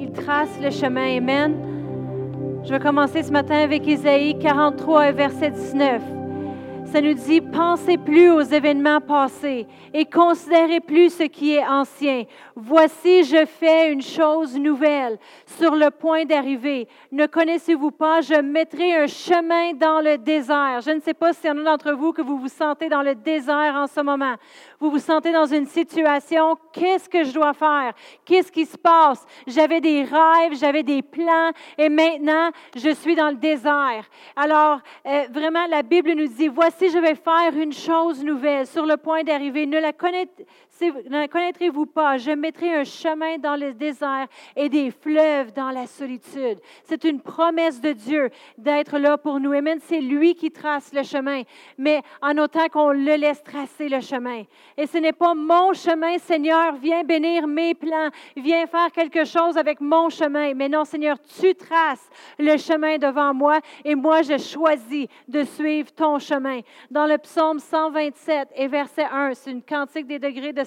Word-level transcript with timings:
Il 0.00 0.12
trace 0.12 0.58
le 0.62 0.70
chemin. 0.70 1.18
Amen. 1.18 1.54
Je 2.64 2.70
vais 2.70 2.80
commencer 2.80 3.22
ce 3.22 3.30
matin 3.30 3.58
avec 3.58 3.86
Isaïe 3.86 4.38
43, 4.38 5.12
verset 5.12 5.50
19 5.50 6.02
ça 6.90 7.00
nous 7.00 7.14
dit, 7.14 7.40
pensez 7.40 7.96
plus 7.98 8.30
aux 8.30 8.40
événements 8.40 9.00
passés 9.00 9.66
et 9.94 10.04
considérez 10.04 10.80
plus 10.80 11.10
ce 11.10 11.22
qui 11.22 11.54
est 11.54 11.64
ancien. 11.64 12.24
Voici, 12.56 13.22
je 13.22 13.46
fais 13.46 13.92
une 13.92 14.02
chose 14.02 14.58
nouvelle 14.58 15.16
sur 15.46 15.76
le 15.76 15.90
point 15.90 16.24
d'arriver. 16.24 16.88
Ne 17.12 17.26
connaissez-vous 17.26 17.92
pas, 17.92 18.22
je 18.22 18.40
mettrai 18.40 18.96
un 18.96 19.06
chemin 19.06 19.72
dans 19.74 20.00
le 20.00 20.18
désert. 20.18 20.80
Je 20.84 20.90
ne 20.90 21.00
sais 21.00 21.14
pas 21.14 21.32
s'il 21.32 21.50
y 21.50 21.52
en 21.52 21.62
d'entre 21.62 21.92
vous 21.92 22.12
que 22.12 22.22
vous 22.22 22.38
vous 22.38 22.48
sentez 22.48 22.88
dans 22.88 23.02
le 23.02 23.14
désert 23.14 23.74
en 23.76 23.86
ce 23.86 24.00
moment. 24.00 24.34
Vous 24.80 24.90
vous 24.90 24.98
sentez 24.98 25.30
dans 25.30 25.44
une 25.44 25.66
situation, 25.66 26.56
qu'est-ce 26.72 27.06
que 27.06 27.22
je 27.22 27.34
dois 27.34 27.52
faire? 27.52 27.92
Qu'est-ce 28.24 28.50
qui 28.50 28.64
se 28.64 28.78
passe? 28.78 29.26
J'avais 29.46 29.82
des 29.82 30.04
rêves, 30.04 30.54
j'avais 30.58 30.82
des 30.82 31.02
plans 31.02 31.50
et 31.76 31.90
maintenant, 31.90 32.50
je 32.74 32.88
suis 32.94 33.14
dans 33.14 33.28
le 33.28 33.36
désert. 33.36 34.08
Alors, 34.34 34.80
euh, 35.04 35.24
vraiment, 35.30 35.66
la 35.66 35.82
Bible 35.82 36.14
nous 36.14 36.28
dit, 36.28 36.48
voici 36.48 36.88
je 36.88 36.98
vais 36.98 37.14
faire 37.14 37.54
une 37.54 37.74
chose 37.74 38.24
nouvelle 38.24 38.66
sur 38.66 38.86
le 38.86 38.96
point 38.96 39.22
d'arriver, 39.22 39.66
ne 39.66 39.78
la 39.78 39.92
connaître, 39.92 40.32
ne 40.80 41.26
connaîtrez-vous 41.26 41.86
pas? 41.86 42.16
Je 42.18 42.30
mettrai 42.30 42.74
un 42.74 42.84
chemin 42.84 43.38
dans 43.38 43.56
le 43.56 43.72
désert 43.72 44.26
et 44.56 44.68
des 44.68 44.90
fleuves 44.90 45.52
dans 45.52 45.70
la 45.70 45.86
solitude. 45.86 46.58
C'est 46.84 47.04
une 47.04 47.20
promesse 47.20 47.80
de 47.80 47.92
Dieu 47.92 48.30
d'être 48.56 48.98
là 48.98 49.18
pour 49.18 49.40
nous. 49.40 49.52
Amen. 49.52 49.78
C'est 49.82 50.00
lui 50.00 50.34
qui 50.34 50.50
trace 50.50 50.92
le 50.92 51.02
chemin, 51.02 51.42
mais 51.78 52.02
en 52.22 52.36
autant 52.38 52.68
qu'on 52.68 52.90
le 52.90 53.16
laisse 53.16 53.42
tracer 53.42 53.88
le 53.88 54.00
chemin. 54.00 54.42
Et 54.76 54.86
ce 54.86 54.98
n'est 54.98 55.12
pas 55.12 55.34
mon 55.34 55.72
chemin, 55.72 56.18
Seigneur, 56.18 56.74
viens 56.74 57.04
bénir 57.04 57.46
mes 57.46 57.74
plans, 57.74 58.08
viens 58.36 58.66
faire 58.66 58.90
quelque 58.92 59.24
chose 59.24 59.56
avec 59.56 59.80
mon 59.80 60.08
chemin. 60.08 60.54
Mais 60.54 60.68
non, 60.68 60.84
Seigneur, 60.84 61.16
tu 61.40 61.54
traces 61.54 62.08
le 62.38 62.56
chemin 62.56 62.98
devant 62.98 63.34
moi 63.34 63.60
et 63.84 63.94
moi, 63.94 64.22
je 64.22 64.38
choisis 64.38 65.06
de 65.28 65.44
suivre 65.44 65.92
ton 65.92 66.18
chemin. 66.18 66.60
Dans 66.90 67.06
le 67.06 67.18
psaume 67.18 67.58
127 67.58 68.48
et 68.54 68.68
verset 68.68 69.04
1, 69.04 69.34
c'est 69.34 69.50
une 69.50 69.62
cantique 69.62 70.06
des 70.06 70.18
degrés 70.18 70.52
de 70.52 70.64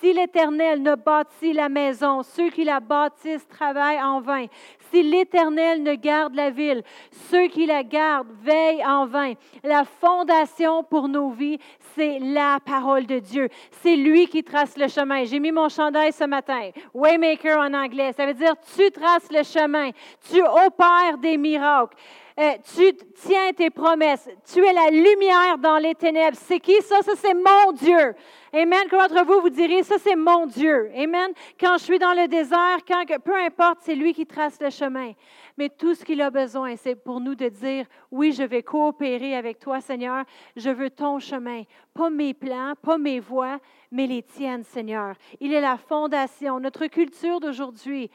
Si 0.00 0.12
l'Éternel 0.12 0.82
ne 0.82 0.94
bâtit 0.94 1.52
la 1.52 1.68
maison, 1.68 2.22
ceux 2.22 2.50
qui 2.50 2.64
la 2.64 2.80
bâtissent 2.80 3.46
travaillent 3.48 4.02
en 4.02 4.20
vain. 4.20 4.46
Si 4.90 5.02
l'Éternel 5.02 5.82
ne 5.82 5.94
garde 5.94 6.34
la 6.34 6.50
ville, 6.50 6.82
ceux 7.30 7.48
qui 7.48 7.66
la 7.66 7.82
gardent 7.82 8.30
veillent 8.42 8.84
en 8.84 9.06
vain. 9.06 9.34
La 9.62 9.84
fondation 9.84 10.82
pour 10.84 11.08
nos 11.08 11.30
vies, 11.30 11.58
c'est 11.94 12.18
la 12.18 12.58
parole 12.64 13.06
de 13.06 13.18
Dieu. 13.18 13.48
C'est 13.82 13.96
lui 13.96 14.26
qui 14.26 14.42
trace 14.42 14.76
le 14.76 14.88
chemin. 14.88 15.24
J'ai 15.24 15.40
mis 15.40 15.52
mon 15.52 15.68
chandail 15.68 16.12
ce 16.12 16.24
matin. 16.24 16.70
Waymaker 16.94 17.58
en 17.58 17.74
anglais. 17.74 18.12
Ça 18.12 18.26
veut 18.26 18.34
dire 18.34 18.54
tu 18.76 18.90
traces 18.90 19.30
le 19.30 19.42
chemin. 19.42 19.90
Tu 20.30 20.42
opères 20.42 21.18
des 21.20 21.36
miracles. 21.36 21.96
Euh, 22.40 22.54
tu 22.74 22.96
tiens 23.16 23.52
tes 23.54 23.68
promesses. 23.68 24.26
Tu 24.50 24.64
es 24.64 24.72
la 24.72 24.88
lumière 24.88 25.58
dans 25.58 25.76
les 25.76 25.94
ténèbres. 25.94 26.38
C'est 26.40 26.58
qui 26.58 26.80
ça? 26.80 27.02
Ça, 27.02 27.12
c'est 27.14 27.34
mon 27.34 27.72
Dieu. 27.72 28.14
Amen. 28.54 28.80
Comment 28.88 29.02
entre 29.02 29.26
vous, 29.26 29.42
vous 29.42 29.50
diriez, 29.50 29.82
ça, 29.82 29.96
c'est 29.98 30.16
mon 30.16 30.46
Dieu. 30.46 30.90
Amen. 30.96 31.32
Quand 31.58 31.76
je 31.76 31.84
suis 31.84 31.98
dans 31.98 32.14
le 32.14 32.28
désert, 32.28 32.78
quand, 32.88 33.04
peu 33.22 33.36
importe, 33.36 33.80
c'est 33.82 33.94
lui 33.94 34.14
qui 34.14 34.24
trace 34.24 34.58
le 34.58 34.70
chemin. 34.70 35.12
Mais 35.58 35.68
tout 35.68 35.94
ce 35.94 36.02
qu'il 36.02 36.22
a 36.22 36.30
besoin, 36.30 36.76
c'est 36.76 36.94
pour 36.94 37.20
nous 37.20 37.34
de 37.34 37.50
dire, 37.50 37.84
oui, 38.10 38.32
je 38.32 38.44
vais 38.44 38.62
coopérer 38.62 39.36
avec 39.36 39.58
toi, 39.58 39.82
Seigneur. 39.82 40.24
Je 40.56 40.70
veux 40.70 40.88
ton 40.88 41.18
chemin. 41.18 41.64
Pas 41.92 42.08
mes 42.08 42.32
plans, 42.32 42.72
pas 42.80 42.96
mes 42.96 43.20
voies, 43.20 43.58
mais 43.92 44.06
les 44.06 44.22
tiennes, 44.22 44.64
Seigneur. 44.64 45.14
Il 45.40 45.52
est 45.52 45.60
la 45.60 45.76
fondation. 45.76 46.58
Notre 46.58 46.86
culture 46.86 47.38
d'aujourd'hui, 47.38 48.10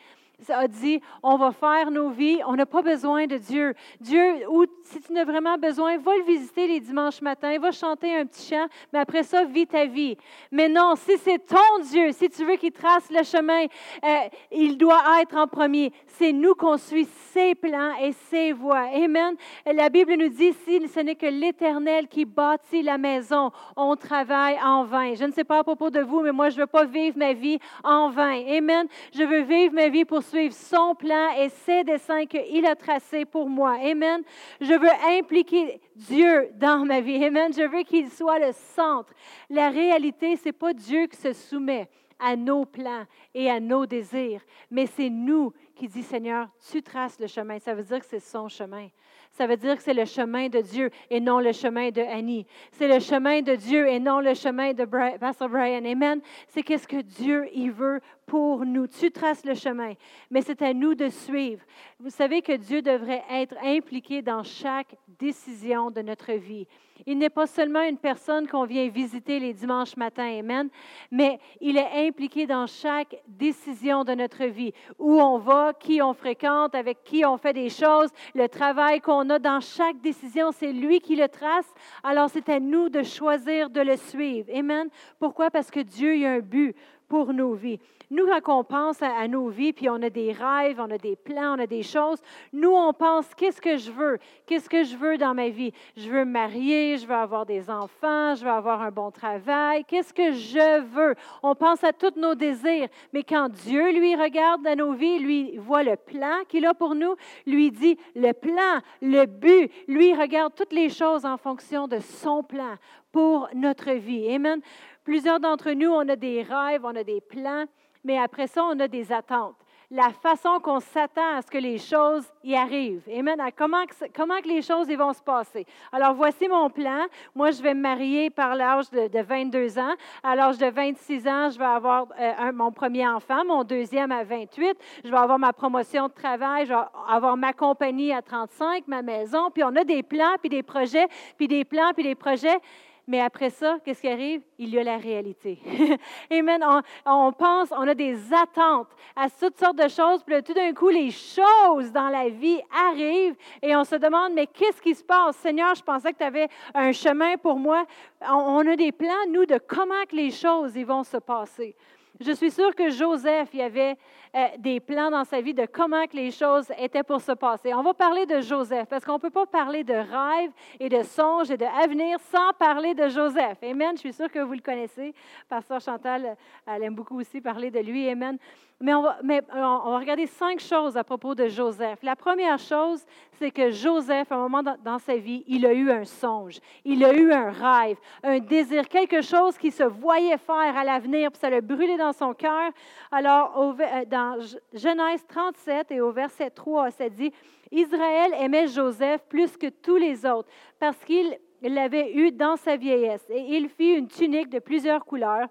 a 0.49 0.67
dit, 0.67 1.01
on 1.23 1.37
va 1.37 1.51
faire 1.51 1.91
nos 1.91 2.09
vies, 2.09 2.39
on 2.47 2.55
n'a 2.55 2.65
pas 2.65 2.81
besoin 2.81 3.27
de 3.27 3.37
Dieu. 3.37 3.73
Dieu, 3.99 4.47
ou 4.49 4.65
si 4.83 4.99
tu 5.01 5.13
n'as 5.13 5.25
vraiment 5.25 5.57
besoin, 5.57 5.97
va 5.97 6.15
le 6.17 6.23
visiter 6.23 6.67
les 6.67 6.79
dimanches 6.79 7.21
matins, 7.21 7.57
va 7.59 7.71
chanter 7.71 8.15
un 8.15 8.25
petit 8.25 8.49
chant, 8.49 8.67
mais 8.91 8.99
après 8.99 9.23
ça, 9.23 9.43
vis 9.45 9.67
ta 9.67 9.85
vie. 9.85 10.17
Mais 10.51 10.69
non, 10.69 10.93
si 10.95 11.17
c'est 11.17 11.45
ton 11.45 11.79
Dieu, 11.83 12.11
si 12.11 12.29
tu 12.29 12.45
veux 12.45 12.55
qu'il 12.55 12.71
trace 12.71 13.09
le 13.09 13.23
chemin, 13.23 13.65
euh, 14.03 14.17
il 14.51 14.77
doit 14.77 15.01
être 15.21 15.35
en 15.35 15.47
premier. 15.47 15.91
C'est 16.07 16.31
nous 16.31 16.53
qu'on 16.53 16.77
suit 16.77 17.07
ses 17.33 17.55
plans 17.55 17.93
et 18.01 18.11
ses 18.29 18.51
voies. 18.51 18.87
Amen. 18.93 19.35
La 19.65 19.89
Bible 19.89 20.13
nous 20.15 20.29
dit, 20.29 20.53
si 20.65 20.87
ce 20.87 20.99
n'est 20.99 21.15
que 21.15 21.25
l'Éternel 21.25 22.07
qui 22.07 22.25
bâtit 22.25 22.81
la 22.81 22.97
maison, 22.97 23.51
on 23.75 23.95
travaille 23.95 24.57
en 24.63 24.83
vain. 24.83 25.15
Je 25.15 25.25
ne 25.25 25.31
sais 25.31 25.43
pas 25.43 25.59
à 25.59 25.63
propos 25.63 25.89
de 25.89 26.01
vous, 26.01 26.21
mais 26.21 26.31
moi, 26.31 26.49
je 26.49 26.55
ne 26.57 26.61
veux 26.61 26.67
pas 26.67 26.85
vivre 26.85 27.17
ma 27.17 27.33
vie 27.33 27.59
en 27.83 28.09
vain. 28.09 28.41
Amen. 28.47 28.87
Je 29.13 29.23
veux 29.23 29.41
vivre 29.41 29.73
ma 29.73 29.89
vie 29.89 30.05
pour 30.05 30.23
suivre 30.25 30.53
son 30.53 30.95
plan 30.95 31.29
et 31.37 31.49
ses 31.49 31.83
desseins 31.83 32.25
qu'il 32.25 32.65
a 32.65 32.75
tracés 32.75 33.25
pour 33.25 33.49
moi. 33.49 33.77
Amen. 33.81 34.21
Je 34.61 34.73
veux 34.73 35.17
impliquer 35.17 35.79
Dieu 35.95 36.49
dans 36.55 36.85
ma 36.85 37.01
vie. 37.01 37.23
Amen. 37.23 37.53
Je 37.53 37.63
veux 37.63 37.83
qu'il 37.83 38.09
soit 38.09 38.39
le 38.39 38.51
centre. 38.75 39.13
La 39.49 39.69
réalité, 39.69 40.35
c'est 40.35 40.51
pas 40.51 40.73
Dieu 40.73 41.07
qui 41.07 41.17
se 41.17 41.33
soumet 41.33 41.89
à 42.19 42.35
nos 42.35 42.65
plans 42.65 43.05
et 43.33 43.49
à 43.49 43.59
nos 43.59 43.85
désirs, 43.85 44.41
mais 44.71 44.85
c'est 44.85 45.09
nous 45.09 45.53
qui 45.75 45.87
dit 45.87 46.03
Seigneur, 46.03 46.47
tu 46.71 46.81
traces 46.81 47.19
le 47.19 47.27
chemin. 47.27 47.59
Ça 47.59 47.73
veut 47.73 47.83
dire 47.83 47.99
que 47.99 48.05
c'est 48.05 48.19
son 48.19 48.47
chemin. 48.47 48.87
Ça 49.31 49.47
veut 49.47 49.57
dire 49.57 49.75
que 49.75 49.83
c'est 49.83 49.93
le 49.93 50.05
chemin 50.05 50.47
de 50.47 50.61
Dieu 50.61 50.89
et 51.09 51.19
non 51.19 51.41
le 51.41 51.51
chemin 51.51 51.89
de 51.89 52.01
Annie. 52.01 52.47
C'est 52.71 52.87
le 52.87 53.01
chemin 53.01 53.41
de 53.41 53.55
Dieu 53.55 53.85
et 53.89 53.99
non 53.99 54.21
le 54.21 54.33
chemin 54.33 54.71
de 54.73 54.85
Pastor 55.19 55.49
Brian. 55.49 55.83
Amen. 55.83 56.21
C'est 56.47 56.63
qu'est-ce 56.63 56.87
que 56.87 57.01
Dieu 57.01 57.49
y 57.53 57.67
veut 57.67 57.99
pour 58.35 58.65
nous. 58.65 58.85
Tu 58.85 59.11
traces 59.11 59.45
le 59.45 59.55
chemin, 59.55 59.93
mais 60.29 60.41
c'est 60.41 60.61
à 60.61 60.73
nous 60.73 60.93
de 60.93 61.07
suivre. 61.07 61.63
Vous 62.01 62.09
savez 62.09 62.41
que 62.41 62.51
Dieu 62.51 62.81
devrait 62.81 63.23
être 63.31 63.55
impliqué 63.63 64.21
dans 64.21 64.43
chaque 64.43 64.93
décision 65.07 65.89
de 65.89 66.01
notre 66.01 66.33
vie. 66.33 66.67
Il 67.05 67.17
n'est 67.17 67.29
pas 67.29 67.47
seulement 67.47 67.81
une 67.81 67.97
personne 67.97 68.47
qu'on 68.47 68.65
vient 68.65 68.89
visiter 68.89 69.39
les 69.39 69.53
dimanches 69.53 69.95
matins, 69.95 70.39
Amen, 70.39 70.69
mais 71.11 71.39
il 71.61 71.77
est 71.77 72.07
impliqué 72.07 72.45
dans 72.45 72.67
chaque 72.67 73.15
décision 73.27 74.03
de 74.03 74.13
notre 74.13 74.45
vie. 74.45 74.73
Où 74.99 75.21
on 75.21 75.37
va, 75.37 75.73
qui 75.73 76.01
on 76.01 76.13
fréquente, 76.13 76.75
avec 76.75 77.03
qui 77.03 77.25
on 77.25 77.37
fait 77.37 77.53
des 77.53 77.69
choses, 77.69 78.09
le 78.33 78.47
travail 78.49 78.99
qu'on 78.99 79.29
a 79.29 79.39
dans 79.39 79.61
chaque 79.61 80.01
décision, 80.01 80.51
c'est 80.51 80.73
lui 80.73 80.99
qui 80.99 81.15
le 81.15 81.29
trace. 81.29 81.73
Alors 82.03 82.29
c'est 82.29 82.49
à 82.49 82.59
nous 82.59 82.89
de 82.89 83.03
choisir 83.03 83.69
de 83.69 83.81
le 83.81 83.95
suivre. 83.95 84.49
Amen. 84.53 84.89
Pourquoi? 85.19 85.49
Parce 85.49 85.71
que 85.71 85.81
Dieu 85.81 86.25
a 86.25 86.31
un 86.31 86.39
but 86.39 86.75
pour 87.07 87.33
nos 87.33 87.53
vies. 87.53 87.79
Nous, 88.11 88.27
quand 88.43 88.59
on 88.59 88.63
pense 88.63 89.01
à, 89.01 89.27
nos 89.27 89.49
vies, 89.49 89.73
puis 89.73 89.89
on 89.89 90.01
a 90.01 90.09
des 90.09 90.31
rêves, 90.31 90.79
on 90.79 90.91
a 90.91 90.97
des 90.97 91.15
plans, 91.15 91.55
on 91.57 91.59
a 91.59 91.67
des 91.67 91.81
choses, 91.81 92.19
nous, 92.53 92.71
on 92.71 92.93
pense, 92.93 93.33
qu'est-ce 93.35 93.59
que 93.59 93.77
je 93.77 93.91
veux? 93.91 94.19
Qu'est-ce 94.45 94.69
que 94.69 94.83
je 94.83 94.95
veux 94.95 95.17
dans 95.17 95.33
ma 95.33 95.49
vie? 95.49 95.73
Je 95.97 96.09
veux 96.09 96.23
me 96.23 96.31
marier, 96.31 96.97
je 96.97 97.07
veux 97.07 97.15
avoir 97.15 97.45
des 97.45 97.69
enfants, 97.69 98.35
je 98.35 98.43
veux 98.43 98.51
avoir 98.51 98.81
un 98.81 98.91
bon 98.91 99.09
travail. 99.09 99.83
Qu'est-ce 99.85 100.13
que 100.13 100.33
je 100.33 100.81
veux? 100.81 101.15
On 101.41 101.55
pense 101.55 101.83
à 101.83 101.93
tous 101.93 102.15
nos 102.15 102.35
désirs. 102.35 102.89
Mais 103.11 103.23
quand 103.23 103.49
Dieu, 103.49 103.91
lui, 103.91 104.15
regarde 104.15 104.61
dans 104.63 104.77
nos 104.77 104.93
vies, 104.93 105.19
lui 105.19 105.57
voit 105.57 105.83
le 105.83 105.95
plan 105.95 106.43
qu'il 106.47 106.65
a 106.65 106.73
pour 106.73 106.93
nous, 106.93 107.15
lui 107.47 107.71
dit 107.71 107.97
le 108.15 108.33
plan, 108.33 108.81
le 109.01 109.25
but, 109.25 109.71
lui 109.87 110.13
regarde 110.13 110.53
toutes 110.55 110.73
les 110.73 110.89
choses 110.89 111.25
en 111.25 111.37
fonction 111.37 111.87
de 111.87 111.99
son 111.99 112.43
plan 112.43 112.75
pour 113.11 113.47
notre 113.55 113.91
vie. 113.91 114.29
Amen. 114.29 114.61
Plusieurs 115.05 115.39
d'entre 115.39 115.71
nous, 115.71 115.91
on 115.91 116.09
a 116.09 116.15
des 116.15 116.41
rêves, 116.41 116.81
on 116.83 116.95
a 116.95 117.03
des 117.03 117.21
plans, 117.21 117.65
mais 118.03 118.17
après 118.17 118.47
ça, 118.47 118.63
on 118.63 118.79
a 118.79 118.87
des 118.87 119.11
attentes. 119.11 119.55
La 119.91 120.09
façon 120.09 120.59
qu'on 120.63 120.79
s'attend 120.79 121.37
à 121.37 121.43
ce 121.43 121.51
que 121.51 121.59
les 121.59 121.77
choses 121.77 122.25
y 122.43 122.55
arrivent. 122.55 123.07
Amen. 123.15 123.37
Comment, 123.55 123.83
comment 124.15 124.41
que 124.41 124.47
les 124.47 124.63
choses 124.63 124.89
y 124.89 124.95
vont 124.95 125.13
se 125.13 125.21
passer? 125.21 125.63
Alors, 125.91 126.15
voici 126.15 126.47
mon 126.47 126.71
plan. 126.71 127.05
Moi, 127.35 127.51
je 127.51 127.61
vais 127.61 127.75
me 127.75 127.81
marier 127.81 128.31
par 128.31 128.55
l'âge 128.55 128.89
de, 128.89 129.21
22 129.21 129.77
ans. 129.77 129.93
À 130.23 130.35
l'âge 130.35 130.57
de 130.57 130.65
26 130.65 131.27
ans, 131.27 131.49
je 131.51 131.59
vais 131.59 131.65
avoir 131.65 132.07
euh, 132.19 132.51
mon 132.51 132.71
premier 132.71 133.07
enfant, 133.07 133.45
mon 133.45 133.63
deuxième 133.63 134.11
à 134.11 134.23
28. 134.23 134.75
Je 135.03 135.11
vais 135.11 135.17
avoir 135.17 135.37
ma 135.37 135.53
promotion 135.53 136.07
de 136.07 136.13
travail. 136.13 136.65
Je 136.65 136.73
vais 136.73 136.81
avoir 137.07 137.37
ma 137.37 137.53
compagnie 137.53 138.11
à 138.11 138.23
35, 138.23 138.87
ma 138.87 139.03
maison. 139.03 139.51
Puis 139.53 139.63
on 139.63 139.75
a 139.75 139.83
des 139.83 140.01
plans, 140.01 140.35
puis 140.39 140.49
des 140.49 140.63
projets, 140.63 141.07
puis 141.37 141.47
des 141.47 141.63
plans, 141.63 141.91
puis 141.93 142.03
des 142.03 142.15
projets. 142.15 142.57
Mais 143.07 143.21
après 143.21 143.51
ça, 143.51 143.77
qu'est-ce 143.85 144.01
qui 144.01 144.07
arrive? 144.07 144.41
Il 144.57 144.69
y 144.69 144.79
a 144.79 144.83
la 144.83 144.97
réalité. 144.97 145.59
Amen. 146.31 146.63
On, 146.65 146.81
on, 147.05 147.31
pense, 147.31 147.71
on 147.71 147.87
a 147.87 147.93
des 147.93 148.33
attentes 148.33 148.89
à 149.15 149.29
toutes 149.29 149.59
sortes 149.59 149.77
de 149.77 149.87
choses, 149.87 150.23
puis 150.23 150.41
tout 150.41 150.53
d'un 150.53 150.73
coup, 150.73 150.89
les 150.89 151.11
choses 151.11 151.91
dans 151.91 152.09
la 152.09 152.29
vie 152.29 152.59
arrivent 152.89 153.35
et 153.61 153.75
on 153.75 153.83
se 153.83 153.95
demande, 153.95 154.33
mais 154.33 154.47
qu'est-ce 154.47 154.81
qui 154.81 154.95
se 154.95 155.03
passe? 155.03 155.35
Seigneur, 155.37 155.75
je 155.75 155.83
pensais 155.83 156.13
que 156.13 156.17
tu 156.17 156.23
avais 156.23 156.47
un 156.73 156.91
chemin 156.91 157.37
pour 157.37 157.57
moi. 157.57 157.85
On, 158.21 158.33
on, 158.33 158.67
a 158.71 158.75
des 158.75 158.91
plans, 158.91 159.13
nous, 159.29 159.45
de 159.45 159.59
comment 159.67 160.03
que 160.09 160.15
les 160.15 160.31
choses 160.31 160.75
vont 160.75 161.03
se 161.03 161.17
passer. 161.17 161.75
Je 162.19 162.31
suis 162.31 162.49
sûre 162.49 162.73
que 162.73 162.89
Joseph, 162.89 163.49
il 163.53 163.61
avait 163.61 163.97
euh, 164.35 164.47
des 164.57 164.79
plans 164.79 165.09
dans 165.09 165.23
sa 165.23 165.39
vie 165.39 165.53
de 165.53 165.65
comment 165.65 166.05
que 166.07 166.15
les 166.17 166.29
choses 166.29 166.69
étaient 166.77 167.03
pour 167.03 167.21
se 167.21 167.31
passer. 167.31 167.73
On 167.73 167.83
va 167.83 167.93
parler 167.93 168.25
de 168.25 168.41
Joseph 168.41 168.87
parce 168.89 169.05
qu'on 169.05 169.13
ne 169.13 169.19
peut 169.19 169.29
pas 169.29 169.45
parler 169.45 169.83
de 169.83 169.93
rêve 169.93 170.51
et 170.79 170.89
de 170.89 171.03
songes 171.03 171.51
et 171.51 171.57
d'avenir 171.57 172.19
sans 172.19 172.51
parler 172.59 172.93
de 172.93 173.07
Joseph. 173.07 173.57
Amen. 173.63 173.91
Je 173.95 173.99
suis 173.99 174.13
sûre 174.13 174.29
que 174.29 174.39
vous 174.39 174.53
le 174.53 174.61
connaissez. 174.61 175.13
Pasteur 175.47 175.79
Chantal, 175.79 176.35
elle 176.67 176.83
aime 176.83 176.95
beaucoup 176.95 177.17
aussi 177.19 177.39
parler 177.39 177.71
de 177.71 177.79
lui. 177.79 178.09
Amen. 178.09 178.37
Mais 178.81 178.93
on 178.93 179.03
va, 179.03 179.17
mais 179.23 179.41
on 179.53 179.91
va 179.91 179.99
regarder 179.99 180.27
cinq 180.27 180.59
choses 180.59 180.97
à 180.97 181.03
propos 181.05 181.33
de 181.33 181.47
Joseph. 181.47 181.99
La 182.03 182.17
première 182.17 182.59
chose, 182.59 183.05
c'est 183.39 183.49
que 183.49 183.71
Joseph, 183.71 184.29
à 184.29 184.35
un 184.35 184.39
moment 184.39 184.61
dans, 184.83 184.99
sa 184.99 185.15
vie, 185.15 185.45
il 185.47 185.65
a 185.65 185.71
eu 185.71 185.89
un 185.89 186.03
songe, 186.03 186.59
il 186.83 187.03
a 187.05 187.13
eu 187.13 187.31
un 187.31 187.51
rêve, 187.51 187.97
un 188.21 188.39
désir, 188.39 188.89
quelque 188.89 189.21
chose 189.21 189.57
qui 189.57 189.71
se 189.71 189.83
voyait 189.83 190.37
faire 190.37 190.75
à 190.75 190.83
l'avenir, 190.83 191.31
puis 191.31 191.39
ça 191.39 191.49
l'a 191.49 191.61
brûlé 191.61 191.95
dans 191.95 192.11
son 192.11 192.33
cœur. 192.33 192.71
Alors, 193.11 193.57
euh, 193.57 194.05
dans 194.25 194.39
Genèse 194.73 195.25
37 195.27 195.91
et 195.91 196.01
au 196.01 196.11
verset 196.11 196.49
3, 196.49 196.91
ça 196.91 197.09
dit, 197.09 197.31
Israël 197.71 198.31
aimait 198.39 198.67
Joseph 198.67 199.21
plus 199.29 199.55
que 199.57 199.67
tous 199.67 199.97
les 199.97 200.25
autres 200.25 200.49
parce 200.79 200.97
qu'il 201.05 201.37
l'avait 201.61 202.13
eu 202.13 202.31
dans 202.31 202.55
sa 202.55 202.75
vieillesse. 202.75 203.25
Et 203.29 203.55
il 203.55 203.69
fit 203.69 203.93
une 203.93 204.07
tunique 204.07 204.49
de 204.49 204.59
plusieurs 204.59 205.05
couleurs 205.05 205.47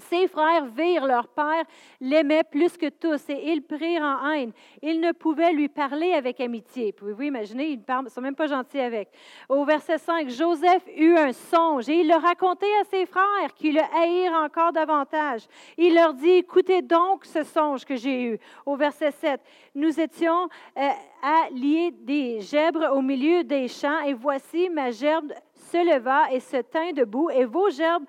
ses 0.00 0.28
frères 0.28 0.66
virent 0.66 1.06
leur 1.06 1.28
père, 1.28 1.64
l'aimait 2.00 2.44
plus 2.44 2.76
que 2.76 2.88
tous, 2.88 3.28
et 3.28 3.52
ils 3.52 3.62
prirent 3.62 4.02
en 4.02 4.30
haine. 4.30 4.52
Ils 4.82 5.00
ne 5.00 5.12
pouvaient 5.12 5.52
lui 5.52 5.68
parler 5.68 6.12
avec 6.12 6.40
amitié. 6.40 6.92
Pouvez-vous 6.92 7.22
imaginer, 7.22 7.68
ils 7.68 8.02
ne 8.02 8.08
sont 8.08 8.20
même 8.20 8.34
pas 8.34 8.46
gentils 8.46 8.80
avec. 8.80 9.08
Au 9.48 9.64
verset 9.64 9.98
5, 9.98 10.28
Joseph 10.28 10.82
eut 10.96 11.16
un 11.16 11.32
songe, 11.32 11.88
et 11.88 12.00
il 12.00 12.08
le 12.08 12.16
racontait 12.16 12.66
à 12.80 12.84
ses 12.84 13.06
frères, 13.06 13.54
qui 13.54 13.72
le 13.72 13.80
haïrent 13.80 14.44
encore 14.44 14.72
davantage. 14.72 15.42
Il 15.76 15.94
leur 15.94 16.14
dit, 16.14 16.30
écoutez 16.30 16.82
donc 16.82 17.24
ce 17.24 17.42
songe 17.42 17.84
que 17.84 17.96
j'ai 17.96 18.22
eu. 18.24 18.38
Au 18.66 18.76
verset 18.76 19.10
7, 19.10 19.40
nous 19.74 20.00
étions 20.00 20.48
euh, 20.76 20.88
à 21.22 21.50
lier 21.50 21.90
des 21.92 22.40
gerbes 22.40 22.88
au 22.92 23.02
milieu 23.02 23.44
des 23.44 23.68
champs, 23.68 24.00
et 24.00 24.14
voici 24.14 24.68
ma 24.68 24.90
gerbe 24.90 25.32
se 25.70 25.78
leva 25.78 26.30
et 26.32 26.40
se 26.40 26.56
tint 26.58 26.92
debout, 26.92 27.30
et 27.30 27.44
vos 27.44 27.70
gerbes 27.70 28.04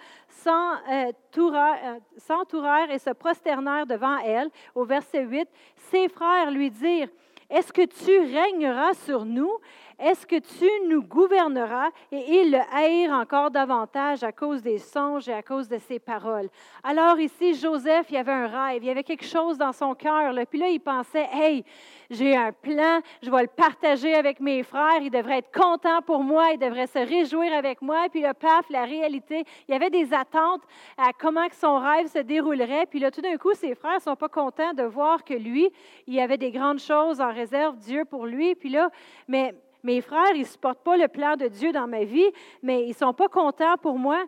euh, 0.48 1.12
euh, 1.38 2.00
s'entourèrent 2.18 2.92
et 2.92 3.00
se 3.00 3.12
prosternèrent 3.12 3.86
devant 3.86 4.18
elle. 4.20 4.50
Au 4.74 4.86
verset 4.86 5.24
8, 5.24 5.48
ses 5.76 6.10
frères 6.10 6.52
lui 6.52 6.72
dirent, 6.72 7.10
Est-ce 7.50 7.72
que 7.72 7.86
tu 7.86 8.18
régneras 8.36 8.94
sur 9.06 9.26
nous? 9.26 9.52
Est-ce 10.00 10.26
que 10.26 10.40
tu 10.40 10.68
nous 10.90 11.04
gouverneras? 11.04 11.90
Et 12.12 12.42
ils 12.42 12.52
le 12.52 12.60
haïrent 12.74 13.14
encore 13.14 13.52
davantage 13.52 14.24
à 14.24 14.32
cause 14.32 14.64
des 14.64 14.80
songes 14.80 15.30
et 15.30 15.34
à 15.34 15.44
cause 15.44 15.68
de 15.68 15.78
ses 15.78 16.00
paroles. 16.00 16.50
Alors 16.84 17.20
ici, 17.20 17.54
Joseph, 17.54 18.08
il 18.10 18.16
y 18.16 18.18
avait 18.18 18.32
un 18.32 18.48
rêve, 18.48 18.84
il 18.84 18.88
y 18.88 18.90
avait 18.90 19.04
quelque 19.04 19.26
chose 19.26 19.60
dans 19.60 19.74
son 19.74 19.94
cœur. 19.94 20.34
Puis 20.50 20.60
là, 20.60 20.70
il 20.70 20.80
pensait, 20.80 21.30
hey, 21.32 21.64
j'ai 22.12 22.36
un 22.36 22.52
plan, 22.52 23.00
je 23.24 23.32
vais 23.32 23.42
le 23.42 23.48
partager 23.48 24.14
avec 24.14 24.40
mes 24.40 24.62
frères, 24.64 25.02
ils 25.02 25.10
devraient 25.10 25.40
être 25.40 25.52
contents 25.52 26.02
pour 26.06 26.24
moi, 26.24 26.50
ils 26.52 26.60
devraient 26.60 26.86
se 26.86 27.00
réjouir 27.00 27.54
avec 27.54 27.82
moi. 27.82 28.08
Puis 28.12 28.22
le 28.22 28.34
paf, 28.34 28.70
la 28.70 28.84
réalité, 28.84 29.44
il 29.68 29.72
y 29.72 29.76
avait 29.76 29.90
des 29.90 30.14
attentes 30.14 30.62
à 30.98 31.12
comment 31.18 31.48
que 31.48 31.56
son 31.56 31.80
rêve 31.80 32.08
se 32.08 32.20
déroulerait. 32.20 32.86
Puis 32.86 33.00
là, 33.00 33.10
tout 33.10 33.22
d'un 33.22 33.38
coup, 33.38 33.54
ses 33.54 33.74
frères 33.74 33.96
ne 33.96 34.02
sont 34.02 34.16
pas 34.16 34.30
contents 34.30 34.74
de 34.74 34.84
voir 34.84 35.24
que 35.24 35.34
lui, 35.34 35.72
il 36.06 36.20
avait 36.20 36.38
des 36.38 36.52
grandes 36.52 36.80
choses 36.80 37.22
en 37.22 37.34
réserve, 37.34 37.78
Dieu 37.78 38.04
pour 38.06 38.26
lui. 38.26 38.56
Puis 38.56 38.70
là, 38.70 38.90
mais 39.28 39.56
mes 39.84 40.02
frères, 40.02 40.36
ils 40.36 40.42
ne 40.42 40.46
supportent 40.46 40.84
pas 40.84 40.98
le 40.98 41.08
plan 41.08 41.36
de 41.36 41.48
Dieu 41.48 41.72
dans 41.72 41.88
ma 41.88 42.04
vie, 42.04 42.30
mais 42.62 42.84
ils 42.84 42.90
ne 42.90 42.94
sont 42.94 43.14
pas 43.14 43.28
contents 43.28 43.78
pour 43.82 43.98
moi. 43.98 44.24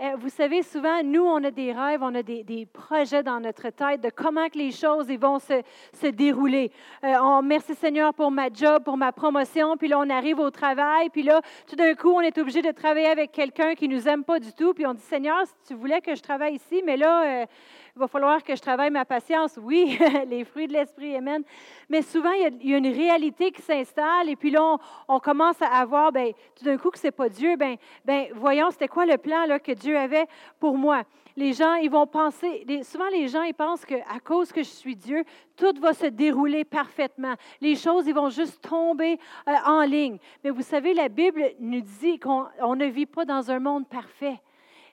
Euh, 0.00 0.16
vous 0.18 0.28
savez, 0.28 0.62
souvent, 0.62 1.04
nous, 1.04 1.22
on 1.22 1.44
a 1.44 1.52
des 1.52 1.72
rêves, 1.72 2.00
on 2.02 2.12
a 2.16 2.22
des, 2.24 2.66
projets 2.72 3.22
dans 3.22 3.38
notre 3.38 3.70
tête 3.70 4.00
de 4.00 4.10
comment 4.10 4.48
que 4.48 4.58
les 4.58 4.72
choses 4.72 5.06
vont 5.06 5.38
se, 5.38 6.06
dérouler. 6.08 6.72
Euh, 7.04 7.14
on, 7.22 7.42
merci 7.42 7.76
Seigneur 7.76 8.12
pour 8.12 8.32
ma 8.32 8.48
job, 8.52 8.82
pour 8.82 8.96
ma 8.96 9.12
promotion, 9.12 9.76
puis 9.76 9.86
là, 9.86 10.00
on 10.00 10.10
arrive 10.10 10.40
au 10.40 10.50
travail, 10.50 11.10
puis 11.10 11.22
là, 11.22 11.40
tout 11.68 11.76
d'un 11.76 11.94
coup, 11.94 12.10
on 12.10 12.22
est 12.22 12.36
obligé 12.38 12.60
de 12.60 12.72
travailler 12.72 13.06
avec 13.06 13.30
quelqu'un 13.30 13.76
qui 13.76 13.86
ne 13.86 13.94
nous 13.94 14.08
aime 14.08 14.24
pas 14.24 14.40
du 14.40 14.52
tout, 14.52 14.74
puis 14.74 14.84
on 14.84 14.94
dit, 14.94 15.02
Seigneur, 15.02 15.46
si 15.46 15.68
tu 15.68 15.74
voulais 15.74 16.00
que 16.00 16.16
je 16.16 16.22
travaille 16.22 16.56
ici, 16.56 16.82
mais 16.84 16.96
là, 16.96 17.42
euh, 17.42 17.46
il 17.96 18.00
va 18.00 18.08
falloir 18.08 18.42
que 18.42 18.56
je 18.56 18.60
travaille 18.60 18.90
ma 18.90 19.04
patience. 19.04 19.56
Oui, 19.62 19.96
les 20.26 20.44
fruits 20.44 20.66
de 20.66 20.72
l'esprit, 20.72 21.14
Amen. 21.14 21.44
Mais 21.88 22.02
souvent, 22.02 22.32
il 22.32 22.68
y 22.68 22.74
a, 22.74 22.76
une 22.76 22.88
réalité 22.88 23.52
qui 23.52 23.62
s'installe 23.62 24.28
et 24.28 24.34
puis 24.34 24.50
là, 24.50 24.76
on, 25.06 25.20
commence 25.20 25.62
à 25.62 25.68
avoir, 25.68 26.10
ben, 26.10 26.32
tout 26.56 26.64
d'un 26.64 26.76
coup, 26.76 26.90
que 26.90 26.98
ce 26.98 27.06
n'est 27.06 27.12
pas 27.12 27.28
Dieu. 27.28 27.54
Ben, 27.56 27.76
ben, 28.04 28.26
voyons, 28.34 28.72
c'était 28.72 28.88
quoi 28.88 29.06
le 29.06 29.16
plan 29.16 29.46
là, 29.46 29.60
que 29.60 29.70
Dieu 29.84 29.98
avait 29.98 30.26
pour 30.58 30.78
moi? 30.78 31.02
Les 31.36 31.52
gens, 31.52 31.74
ils 31.74 31.90
vont 31.90 32.06
penser, 32.06 32.64
souvent 32.84 33.08
les 33.08 33.28
gens, 33.28 33.42
ils 33.42 33.54
pensent 33.54 33.84
qu'à 33.84 34.20
cause 34.24 34.52
que 34.52 34.62
je 34.62 34.68
suis 34.68 34.96
Dieu, 34.96 35.24
tout 35.56 35.74
va 35.80 35.92
se 35.92 36.06
dérouler 36.06 36.64
parfaitement. 36.64 37.34
Les 37.60 37.74
choses, 37.74 38.06
ils 38.06 38.14
vont 38.14 38.30
juste 38.30 38.62
tomber 38.62 39.18
euh, 39.48 39.52
en 39.66 39.82
ligne. 39.82 40.18
Mais 40.42 40.50
vous 40.50 40.62
savez, 40.62 40.94
la 40.94 41.08
Bible 41.08 41.42
nous 41.58 41.80
dit 41.80 42.18
qu'on 42.18 42.76
ne 42.76 42.86
vit 42.86 43.06
pas 43.06 43.24
dans 43.24 43.50
un 43.50 43.58
monde 43.58 43.86
parfait 43.88 44.40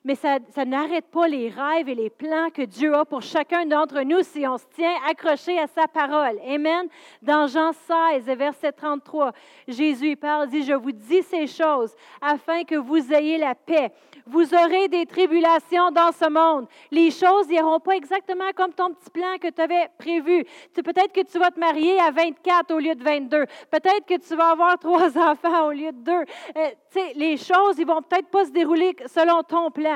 mais 0.04 0.16
ça, 0.16 0.38
n'arrête 0.64 1.06
pas 1.06 1.28
les 1.28 1.48
rêves 1.48 1.88
et 1.88 1.94
les 1.94 2.10
plans 2.10 2.48
que 2.52 2.62
Dieu 2.62 2.94
a 2.94 3.04
pour 3.04 3.22
chacun 3.22 3.66
d'entre 3.66 4.00
nous 4.02 4.22
si 4.22 4.46
on 4.46 4.58
se 4.58 4.64
tient 4.74 4.94
accroché 5.08 5.58
à 5.58 5.68
sa 5.68 5.86
parole. 5.86 6.40
Amen. 6.46 6.88
Dans 7.22 7.46
Jean 7.46 7.72
16, 7.72 8.24
verset 8.36 8.72
33, 8.72 9.32
Jésus 9.68 10.16
parle, 10.16 10.48
dit, 10.48 10.64
je 10.64 10.72
vous 10.72 10.90
dis 10.90 11.22
ces 11.22 11.46
choses 11.46 11.94
afin 12.20 12.64
que 12.64 12.74
vous 12.74 13.12
ayez 13.12 13.38
la 13.38 13.54
paix. 13.54 13.92
Vous 14.26 14.54
aurez 14.54 14.88
des 14.88 15.06
tribulations 15.06 15.90
dans 15.90 16.12
ce 16.12 16.28
monde. 16.28 16.66
Les 16.90 17.10
choses 17.10 17.48
n'iront 17.48 17.80
pas 17.80 17.96
exactement 17.96 18.50
comme 18.56 18.72
ton 18.72 18.92
petit 18.94 19.10
plan 19.10 19.36
que 19.40 19.50
tu 19.50 19.60
avais 19.60 19.88
prévu. 19.98 20.44
Peut-être 20.74 21.12
que 21.12 21.24
tu 21.24 21.38
vas 21.38 21.50
te 21.50 21.58
marier 21.58 21.98
à 22.00 22.10
24 22.10 22.72
au 22.74 22.78
lieu 22.78 22.94
de 22.94 23.02
22. 23.02 23.46
Peut-être 23.70 24.06
que 24.06 24.18
tu 24.18 24.34
vas 24.36 24.50
avoir 24.50 24.78
trois 24.78 25.16
enfants 25.30 25.66
au 25.66 25.72
lieu 25.72 25.92
de 25.92 25.98
deux. 25.98 26.24
Euh, 26.56 26.68
les 27.16 27.36
choses, 27.36 27.78
ils 27.78 27.86
vont 27.86 28.02
peut-être 28.02 28.28
pas 28.28 28.44
se 28.44 28.50
dérouler 28.50 28.94
selon 29.06 29.42
ton 29.42 29.70
plan. 29.70 29.91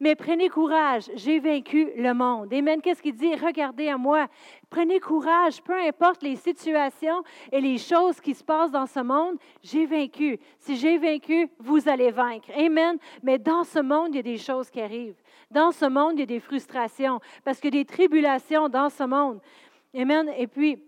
Mais 0.00 0.14
prenez 0.14 0.48
courage, 0.48 1.10
j'ai 1.14 1.40
vaincu 1.40 1.90
le 1.96 2.14
monde. 2.14 2.52
Amen. 2.52 2.80
Qu'est-ce 2.80 3.02
qu'il 3.02 3.14
dit? 3.14 3.34
Regardez 3.34 3.88
à 3.88 3.96
moi. 3.96 4.28
Prenez 4.70 5.00
courage, 5.00 5.62
peu 5.62 5.74
importe 5.74 6.22
les 6.22 6.36
situations 6.36 7.22
et 7.50 7.60
les 7.60 7.78
choses 7.78 8.20
qui 8.20 8.34
se 8.34 8.44
passent 8.44 8.70
dans 8.70 8.86
ce 8.86 9.00
monde, 9.00 9.36
j'ai 9.62 9.86
vaincu. 9.86 10.38
Si 10.58 10.76
j'ai 10.76 10.98
vaincu, 10.98 11.48
vous 11.58 11.88
allez 11.88 12.10
vaincre. 12.10 12.48
Amen. 12.56 12.98
Mais 13.22 13.38
dans 13.38 13.64
ce 13.64 13.80
monde, 13.80 14.08
il 14.10 14.16
y 14.16 14.20
a 14.20 14.22
des 14.22 14.38
choses 14.38 14.70
qui 14.70 14.80
arrivent. 14.80 15.20
Dans 15.50 15.72
ce 15.72 15.86
monde, 15.86 16.12
il 16.14 16.20
y 16.20 16.22
a 16.22 16.26
des 16.26 16.40
frustrations 16.40 17.20
parce 17.44 17.58
qu'il 17.58 17.74
y 17.74 17.78
a 17.78 17.82
des 17.82 17.86
tribulations 17.86 18.68
dans 18.68 18.90
ce 18.90 19.04
monde. 19.04 19.40
Amen. 19.94 20.30
Et 20.36 20.46
puis, 20.46 20.78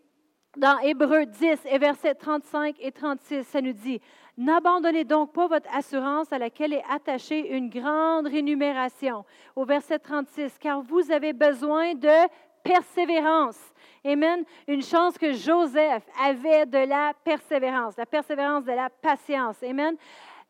dans 0.57 0.79
Hébreu 0.81 1.27
10 1.27 1.61
et 1.71 1.79
versets 1.79 2.15
35 2.15 2.77
et 2.81 2.93
36, 2.93 3.45
ça 3.45 3.61
nous 3.61 3.73
dit, 3.73 4.01
N'abandonnez 4.41 5.05
donc 5.05 5.35
pas 5.35 5.49
votre 5.49 5.69
assurance 5.77 6.33
à 6.33 6.39
laquelle 6.39 6.73
est 6.73 6.83
attachée 6.89 7.55
une 7.55 7.69
grande 7.69 8.27
rémunération. 8.27 9.23
Au 9.55 9.67
verset 9.67 9.99
36, 9.99 10.57
car 10.59 10.81
vous 10.81 11.11
avez 11.11 11.35
besoin 11.35 11.95
de 11.95 12.27
persévérance. 12.63 13.59
Amen. 14.03 14.43
Une 14.67 14.81
chance 14.81 15.19
que 15.19 15.35
Joseph 15.35 16.05
avait 16.19 16.65
de 16.65 16.79
la 16.79 17.13
persévérance, 17.23 17.99
la 17.99 18.07
persévérance 18.07 18.65
de 18.65 18.73
la 18.73 18.89
patience. 18.89 19.63
Amen. 19.63 19.95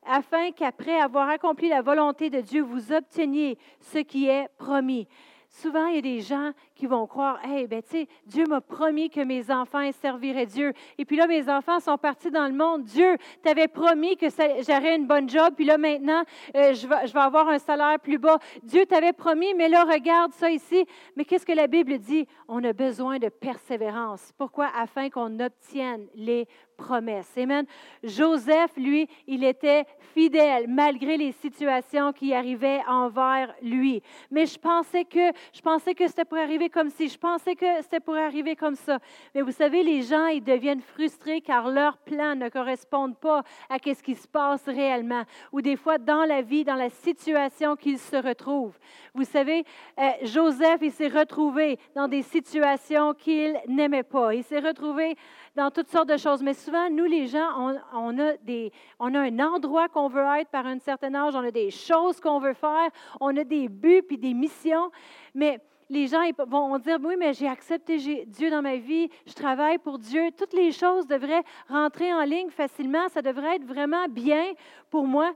Afin 0.07 0.53
qu'après 0.53 1.01
avoir 1.01 1.29
accompli 1.29 1.69
la 1.69 1.83
volonté 1.83 2.31
de 2.31 2.43
Dieu, 2.43 2.63
vous 2.63 2.93
obteniez 2.93 3.59
ce 3.81 3.99
qui 3.99 4.29
est 4.29 4.47
promis. 4.57 5.09
Souvent, 5.49 5.87
il 5.87 5.97
y 5.97 5.99
a 5.99 6.03
des 6.03 6.21
gens 6.21 6.53
qui 6.81 6.87
vont 6.87 7.07
croire, 7.07 7.39
hey, 7.45 7.67
ben, 7.67 7.83
tu 7.83 7.91
sais, 7.91 8.09
Dieu 8.25 8.47
m'a 8.47 8.63
promis 8.63 9.11
que 9.11 9.21
mes 9.21 9.51
enfants 9.51 9.87
serviraient 10.01 10.47
Dieu. 10.47 10.73
Et 10.97 11.05
puis 11.05 11.15
là, 11.15 11.27
mes 11.27 11.47
enfants 11.51 11.79
sont 11.79 11.99
partis 11.99 12.31
dans 12.31 12.47
le 12.47 12.55
monde. 12.55 12.85
Dieu 12.85 13.19
t'avait 13.43 13.69
promis 13.69 14.17
que 14.17 14.29
j'aurais 14.67 14.97
une 14.97 15.07
bonne 15.07 15.29
job. 15.29 15.53
Puis 15.55 15.67
là, 15.67 15.77
maintenant, 15.77 16.23
euh, 16.57 16.73
je, 16.73 16.87
vais, 16.87 17.21
avoir 17.21 17.49
un 17.49 17.59
salaire 17.59 18.01
plus 18.01 18.17
bas. 18.17 18.39
Dieu 18.63 18.87
t'avait 18.87 19.13
promis, 19.13 19.53
mais 19.53 19.69
là, 19.69 19.85
regarde 19.85 20.33
ça 20.33 20.51
ici. 20.51 20.87
Mais 21.17 21.27
qu'est-ce 21.27 21.45
que 21.45 21.53
la 21.53 21.67
Bible 21.67 21.99
dit? 21.99 22.27
On 22.49 22.65
a 22.65 22.73
besoin 22.73 23.19
de 23.19 23.29
persévérance. 23.29 24.33
Pourquoi? 24.39 24.71
Afin 24.75 25.11
qu'on 25.11 25.39
obtienne 25.39 26.07
les 26.15 26.49
promesse. 26.81 27.31
Amen. 27.37 27.67
Joseph, 28.03 28.73
lui, 28.77 29.07
il 29.27 29.45
était 29.45 29.85
fidèle 30.15 30.67
malgré 30.67 31.17
les 31.17 31.33
situations 31.33 32.13
qui 32.13 32.33
arrivaient 32.33 32.81
envers 32.89 33.55
lui. 33.63 34.03
Mais 34.31 34.47
je 34.47 34.59
pensais 34.59 35.05
que 35.05 35.31
je 35.53 35.61
pensais 35.61 35.95
que 35.95 36.09
c'était 36.09 36.25
pour 36.25 36.39
arriver 36.39 36.70
comme 36.71 36.91
si, 36.91 37.09
je 37.09 37.19
pensais 37.19 37.55
que 37.55 37.67
c'était 37.83 38.01
pour 38.01 38.17
arriver 38.17 38.57
comme 38.57 38.77
ça. 38.77 38.99
Mais 39.35 39.43
vous 39.43 39.53
savez, 39.53 39.83
les 39.83 40.03
gens, 40.03 40.27
ils 40.27 40.43
deviennent 40.43 40.81
frustrés 40.81 41.41
car 41.41 41.69
leurs 41.69 41.99
plans 41.99 42.35
ne 42.35 42.49
correspondent 42.49 43.19
pas 43.19 43.43
à 43.69 43.79
ce 43.79 44.03
qui 44.03 44.15
se 44.15 44.29
passe 44.29 44.65
réellement 44.67 45.25
ou 45.53 45.61
des 45.61 45.77
fois 45.77 45.99
dans 45.99 46.25
la 46.25 46.43
vie, 46.43 46.65
dans 46.65 46.75
la 46.75 46.91
situation 46.91 47.77
qu'ils 47.77 47.99
se 47.99 48.17
retrouvent. 48.17 48.79
Vous 49.15 49.25
savez, 49.25 49.65
euh, 49.99 50.11
Joseph, 50.23 50.79
il 50.83 50.93
s'est 50.93 51.09
retrouvé 51.09 51.79
dans 51.95 52.09
des 52.09 52.23
situations 52.23 53.15
qu'il 53.15 53.59
n'aimait 53.69 54.03
pas. 54.03 54.35
Il 54.35 54.45
s'est 54.45 54.61
retrouvé 54.61 55.17
dans 55.57 55.71
toutes 55.71 55.89
sortes 55.89 56.09
de 56.09 56.17
choses. 56.17 56.43
Mais 56.43 56.55
souvent, 56.55 56.89
nous, 56.91 57.05
les 57.05 57.27
gens, 57.27 57.77
on, 57.95 58.19
a, 58.19 58.37
des, 58.39 58.73
on 58.99 59.15
a 59.15 59.21
un 59.21 59.39
endroit 59.41 59.89
qu'on 59.89 60.09
veut 60.09 60.25
être 60.39 60.51
par 60.51 60.67
un 60.67 60.79
certain 60.79 61.15
âge, 61.15 61.35
on 61.35 61.45
a 61.45 61.51
des 61.51 61.71
choses 61.71 62.21
qu'on 62.21 62.39
veut 62.39 62.55
faire, 62.55 62.91
on 63.21 63.37
a 63.37 63.45
des 63.45 63.69
buts 63.69 64.03
puis 64.07 64.19
des 64.19 64.35
missions. 64.35 64.91
Mais 65.35 65.61
les 65.91 66.07
gens 66.07 66.23
vont 66.47 66.79
dire, 66.79 66.99
oui, 67.03 67.17
mais 67.19 67.35
j'ai 67.35 67.49
accepté 67.49 67.97
Dieu 68.27 68.49
dans 68.49 68.63
ma 68.63 68.77
vie, 68.77 69.11
je 69.27 69.35
travaille 69.35 69.79
pour 69.79 69.99
Dieu. 69.99 70.31
Toutes 70.39 70.53
les 70.53 70.71
choses 70.71 71.07
devraient 71.07 71.43
rentrer 71.69 72.13
en 72.15 72.23
ligne 72.23 72.51
facilement. 72.51 73.09
Ça 73.09 73.23
devrait 73.23 73.57
être 73.57 73.65
vraiment 73.65 74.07
bien 74.09 74.53
pour 74.89 75.05
moi. 75.05 75.33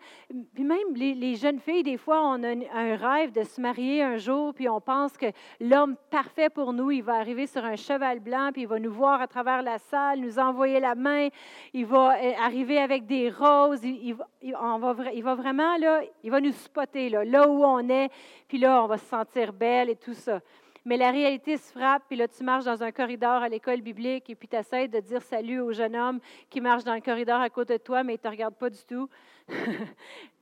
Puis 0.55 0.65
même 0.65 0.95
les, 0.95 1.35
jeunes 1.35 1.59
filles, 1.59 1.83
des 1.83 1.97
fois, 1.97 2.23
on 2.23 2.43
a 2.45 2.51
un, 2.51 2.97
rêve 2.97 3.33
de 3.33 3.43
se 3.43 3.61
marier 3.61 4.03
un 4.03 4.17
jour, 4.17 4.55
puis 4.55 4.69
on 4.69 4.81
pense 4.81 5.17
que 5.17 5.27
l'homme 5.61 5.97
parfait 6.11 6.51
pour 6.51 6.73
nous, 6.73 6.93
il 6.93 7.03
va 7.03 7.15
arriver 7.15 7.47
sur 7.47 7.65
un 7.65 7.77
cheval 7.77 8.21
blanc, 8.21 8.51
puis 8.53 8.63
il 8.63 8.69
va 8.69 8.79
nous 8.79 8.93
voir 8.93 9.21
à 9.21 9.27
travers 9.27 9.63
la 9.63 9.79
salle, 9.79 10.21
nous 10.21 10.39
envoyer 10.39 10.79
la 10.79 10.95
main, 10.95 11.29
il 11.73 11.87
va 11.87 12.17
euh, 12.17 12.33
arriver 12.41 12.79
avec 12.79 13.07
des 13.07 13.31
roses, 13.31 13.83
il, 13.83 14.15
va, 14.15 15.35
vraiment, 15.35 15.77
là, 15.79 16.03
il 16.23 16.31
va 16.31 16.41
nous 16.41 16.53
spotter, 16.53 17.09
là 17.09 17.49
où 17.49 17.65
on 17.65 17.89
est, 17.89 18.11
puis 18.49 18.59
là, 18.59 18.83
on 18.85 18.87
va 18.87 18.99
se 18.99 19.07
sentir 19.07 19.53
belle 19.53 19.91
et 19.91 19.97
tout 19.97 20.15
ça. 20.15 20.41
Mais 20.85 20.97
la 20.97 21.11
réalité 21.11 21.57
se 21.57 21.73
frappe, 21.73 22.03
puis 22.09 22.17
là, 22.17 22.29
tu 22.29 22.45
marches 22.45 22.67
dans 22.67 22.83
un 22.83 22.93
corridor 22.93 23.43
à 23.43 23.49
l'école 23.49 23.81
biblique, 23.81 24.29
et 24.29 24.35
puis 24.35 24.49
tu 24.49 24.57
essaies 24.57 24.89
de 24.89 25.01
dire 25.01 25.23
salut 25.23 25.61
au 25.61 25.73
jeune 25.73 25.97
homme 25.97 26.21
qui 26.51 26.61
marche 26.61 26.85
dans 26.85 26.95
le 26.95 27.01
corridor 27.01 27.41
à 27.41 27.49
côté 27.49 27.79
de 27.79 27.83
toi, 27.83 28.03
mais 28.03 28.15
il 28.15 28.17
ne 28.17 28.23
te 28.23 28.29
regarde 28.29 28.55
pas 28.55 28.69
du 28.69 28.85
tout. 28.85 29.09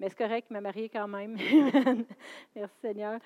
mais 0.01 0.09
c'est 0.09 0.19
correct, 0.19 0.49
il 0.51 0.55
m'a 0.55 0.61
marié 0.61 0.89
quand 0.89 1.09
même. 1.09 1.37
Merci 2.57 2.75
Seigneur. 2.81 3.21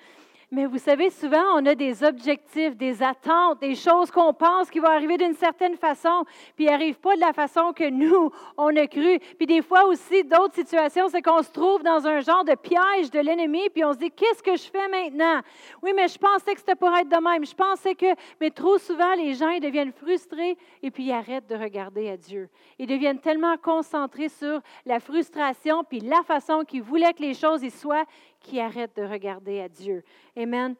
Mais 0.49 0.65
vous 0.65 0.77
savez, 0.77 1.09
souvent, 1.09 1.43
on 1.55 1.65
a 1.65 1.75
des 1.75 2.05
objectifs, 2.05 2.77
des 2.77 3.03
attentes, 3.03 3.59
des 3.59 3.75
choses 3.75 4.09
qu'on 4.09 4.33
pense 4.33 4.69
qui 4.69 4.79
vont 4.79 4.87
arriver 4.87 5.17
d'une 5.17 5.33
certaine 5.33 5.75
façon, 5.75 6.23
puis 6.55 6.63
ils 6.65 6.71
n'arrivent 6.71 6.99
pas 6.99 7.15
de 7.15 7.19
la 7.19 7.33
façon 7.33 7.73
que 7.73 7.89
nous, 7.89 8.31
on 8.55 8.73
a 8.77 8.87
cru. 8.87 9.19
Puis 9.37 9.45
des 9.45 9.61
fois 9.61 9.83
aussi, 9.87 10.23
d'autres 10.23 10.55
situations, 10.55 11.09
c'est 11.09 11.21
qu'on 11.21 11.43
se 11.43 11.51
trouve 11.51 11.83
dans 11.83 12.07
un 12.07 12.21
genre 12.21 12.45
de 12.45 12.55
piège 12.55 13.11
de 13.11 13.19
l'ennemi, 13.19 13.69
puis 13.73 13.83
on 13.83 13.91
se 13.91 13.97
dit, 13.97 14.09
qu'est-ce 14.09 14.41
que 14.41 14.55
je 14.55 14.71
fais 14.71 14.87
maintenant? 14.87 15.41
Oui, 15.81 15.91
mais 15.93 16.07
je 16.07 16.17
pensais 16.17 16.53
que 16.53 16.59
c'était 16.61 16.75
pour 16.75 16.95
être 16.95 17.09
de 17.09 17.21
même. 17.21 17.45
Je 17.45 17.55
pensais 17.55 17.93
que... 17.93 18.15
Mais 18.39 18.49
trop 18.49 18.77
souvent, 18.77 19.15
les 19.15 19.33
gens, 19.33 19.49
ils 19.49 19.59
deviennent 19.59 19.91
frustrés 19.91 20.57
et 20.81 20.91
puis 20.91 21.07
ils 21.07 21.11
arrêtent 21.11 21.49
de 21.49 21.55
regarder 21.55 22.09
à 22.09 22.15
Dieu. 22.15 22.47
Ils 22.79 22.87
deviennent 22.87 23.19
tellement 23.19 23.57
concentrés 23.57 24.29
sur 24.29 24.61
la 24.85 25.01
frustration, 25.01 25.83
puis 25.83 25.99
la 25.99 26.23
façon 26.23 26.63
qu'ils 26.63 26.83
voulaient 26.83 27.13
que 27.13 27.21
les 27.21 27.33
choses 27.33 27.63
y 27.63 27.69
soient, 27.69 28.05
qui 28.47 28.61
arrête 28.61 28.95
de 28.95 29.03
regarder 29.03 29.59
à 29.59 29.67
Dieu. 29.67 30.03
Amen. 30.35 30.75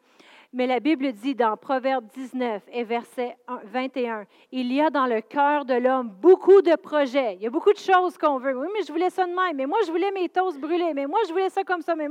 Mais 0.54 0.66
la 0.66 0.80
Bible 0.80 1.12
dit 1.12 1.34
dans 1.34 1.58
Proverbe 1.58 2.06
19 2.14 2.62
et 2.72 2.82
verset 2.82 3.36
21, 3.64 4.24
il 4.50 4.72
y 4.72 4.80
a 4.80 4.88
dans 4.88 5.04
le 5.04 5.20
cœur 5.20 5.66
de 5.66 5.74
l'homme 5.74 6.08
beaucoup 6.08 6.62
de 6.62 6.74
projets. 6.76 7.34
Il 7.34 7.42
y 7.42 7.46
a 7.46 7.50
beaucoup 7.50 7.74
de 7.74 7.78
choses 7.78 8.16
qu'on 8.16 8.38
veut. 8.38 8.58
Oui, 8.58 8.68
mais 8.72 8.82
je 8.82 8.90
voulais 8.90 9.10
ça 9.10 9.24
de 9.26 9.28
même. 9.28 9.56
Mais 9.56 9.66
moi, 9.66 9.78
je 9.86 9.90
voulais 9.90 10.10
mes 10.10 10.30
toasts 10.30 10.58
brûlés. 10.58 10.94
Mais 10.94 11.06
moi, 11.06 11.18
je 11.28 11.32
voulais 11.32 11.50
ça 11.50 11.64
comme 11.64 11.82
ça. 11.82 11.94
Mais, 11.94 12.08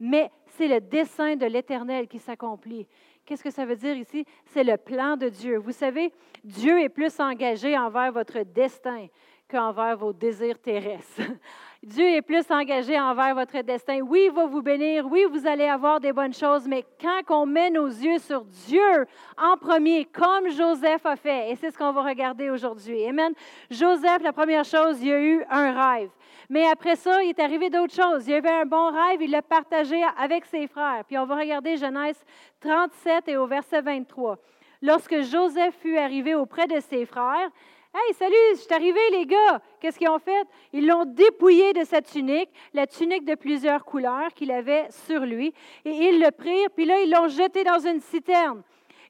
mais 0.00 0.30
c'est 0.46 0.66
le 0.66 0.80
dessein 0.80 1.36
de 1.36 1.44
l'Éternel 1.44 2.08
qui 2.08 2.18
s'accomplit. 2.18 2.86
Qu'est-ce 3.26 3.44
que 3.44 3.50
ça 3.50 3.66
veut 3.66 3.76
dire 3.76 3.98
ici? 3.98 4.24
C'est 4.46 4.64
le 4.64 4.78
plan 4.78 5.18
de 5.18 5.28
Dieu. 5.28 5.58
Vous 5.58 5.72
savez, 5.72 6.10
Dieu 6.42 6.80
est 6.80 6.88
plus 6.88 7.20
engagé 7.20 7.76
envers 7.76 8.12
votre 8.12 8.40
destin 8.44 9.08
qu'envers 9.52 9.98
vos 9.98 10.14
désirs 10.14 10.58
terrestres. 10.58 11.20
Dieu 11.82 12.06
est 12.06 12.22
plus 12.22 12.48
engagé 12.50 12.98
envers 12.98 13.34
votre 13.34 13.60
destin. 13.60 14.00
Oui, 14.00 14.28
il 14.30 14.32
va 14.32 14.46
vous 14.46 14.62
bénir. 14.62 15.04
Oui, 15.10 15.24
vous 15.30 15.46
allez 15.46 15.66
avoir 15.66 16.00
des 16.00 16.12
bonnes 16.12 16.32
choses. 16.32 16.66
Mais 16.66 16.84
quand 17.00 17.20
on 17.28 17.44
met 17.44 17.70
nos 17.70 17.88
yeux 17.88 18.18
sur 18.18 18.44
Dieu 18.44 19.06
en 19.36 19.56
premier, 19.56 20.06
comme 20.06 20.48
Joseph 20.48 21.04
a 21.04 21.16
fait, 21.16 21.50
et 21.50 21.56
c'est 21.56 21.70
ce 21.70 21.76
qu'on 21.76 21.92
va 21.92 22.02
regarder 22.02 22.48
aujourd'hui. 22.48 23.04
Amen. 23.04 23.32
Joseph, 23.70 24.22
la 24.22 24.32
première 24.32 24.64
chose, 24.64 25.02
il 25.02 25.12
a 25.12 25.20
eu 25.20 25.44
un 25.50 25.72
rêve. 25.72 26.10
Mais 26.48 26.66
après 26.66 26.96
ça, 26.96 27.22
il 27.22 27.30
est 27.30 27.40
arrivé 27.40 27.68
d'autres 27.68 27.94
choses. 27.94 28.26
Il 28.26 28.34
avait 28.34 28.48
un 28.48 28.64
bon 28.64 28.90
rêve, 28.90 29.20
il 29.20 29.30
l'a 29.30 29.42
partagé 29.42 30.00
avec 30.18 30.46
ses 30.46 30.66
frères. 30.68 31.04
Puis 31.06 31.18
on 31.18 31.26
va 31.26 31.36
regarder 31.36 31.76
Genèse 31.76 32.24
37 32.60 33.28
et 33.28 33.36
au 33.36 33.46
verset 33.46 33.82
23. 33.82 34.38
Lorsque 34.82 35.20
Joseph 35.22 35.74
fut 35.80 35.96
arrivé 35.96 36.34
auprès 36.34 36.66
de 36.66 36.80
ses 36.80 37.06
frères, 37.06 37.50
Hey, 37.94 38.14
salut, 38.14 38.34
je 38.52 38.60
suis 38.60 38.72
arrivé, 38.72 39.00
les 39.10 39.26
gars. 39.26 39.60
Qu'est-ce 39.78 39.98
qu'ils 39.98 40.08
ont 40.08 40.18
fait? 40.18 40.46
Ils 40.72 40.86
l'ont 40.86 41.04
dépouillé 41.04 41.74
de 41.74 41.84
sa 41.84 42.00
tunique, 42.00 42.48
la 42.72 42.86
tunique 42.86 43.26
de 43.26 43.34
plusieurs 43.34 43.84
couleurs 43.84 44.32
qu'il 44.32 44.50
avait 44.50 44.86
sur 44.88 45.20
lui, 45.20 45.52
et 45.84 45.90
ils 45.90 46.18
le 46.18 46.30
prirent, 46.30 46.70
puis 46.74 46.86
là, 46.86 47.02
ils 47.02 47.10
l'ont 47.10 47.28
jeté 47.28 47.64
dans 47.64 47.80
une 47.80 48.00
citerne. 48.00 48.62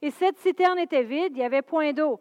Et 0.02 0.10
cette 0.10 0.36
citerne 0.38 0.80
était 0.80 1.04
vide, 1.04 1.28
il 1.30 1.36
n'y 1.36 1.44
avait 1.44 1.62
point 1.62 1.92
d'eau. 1.92 2.18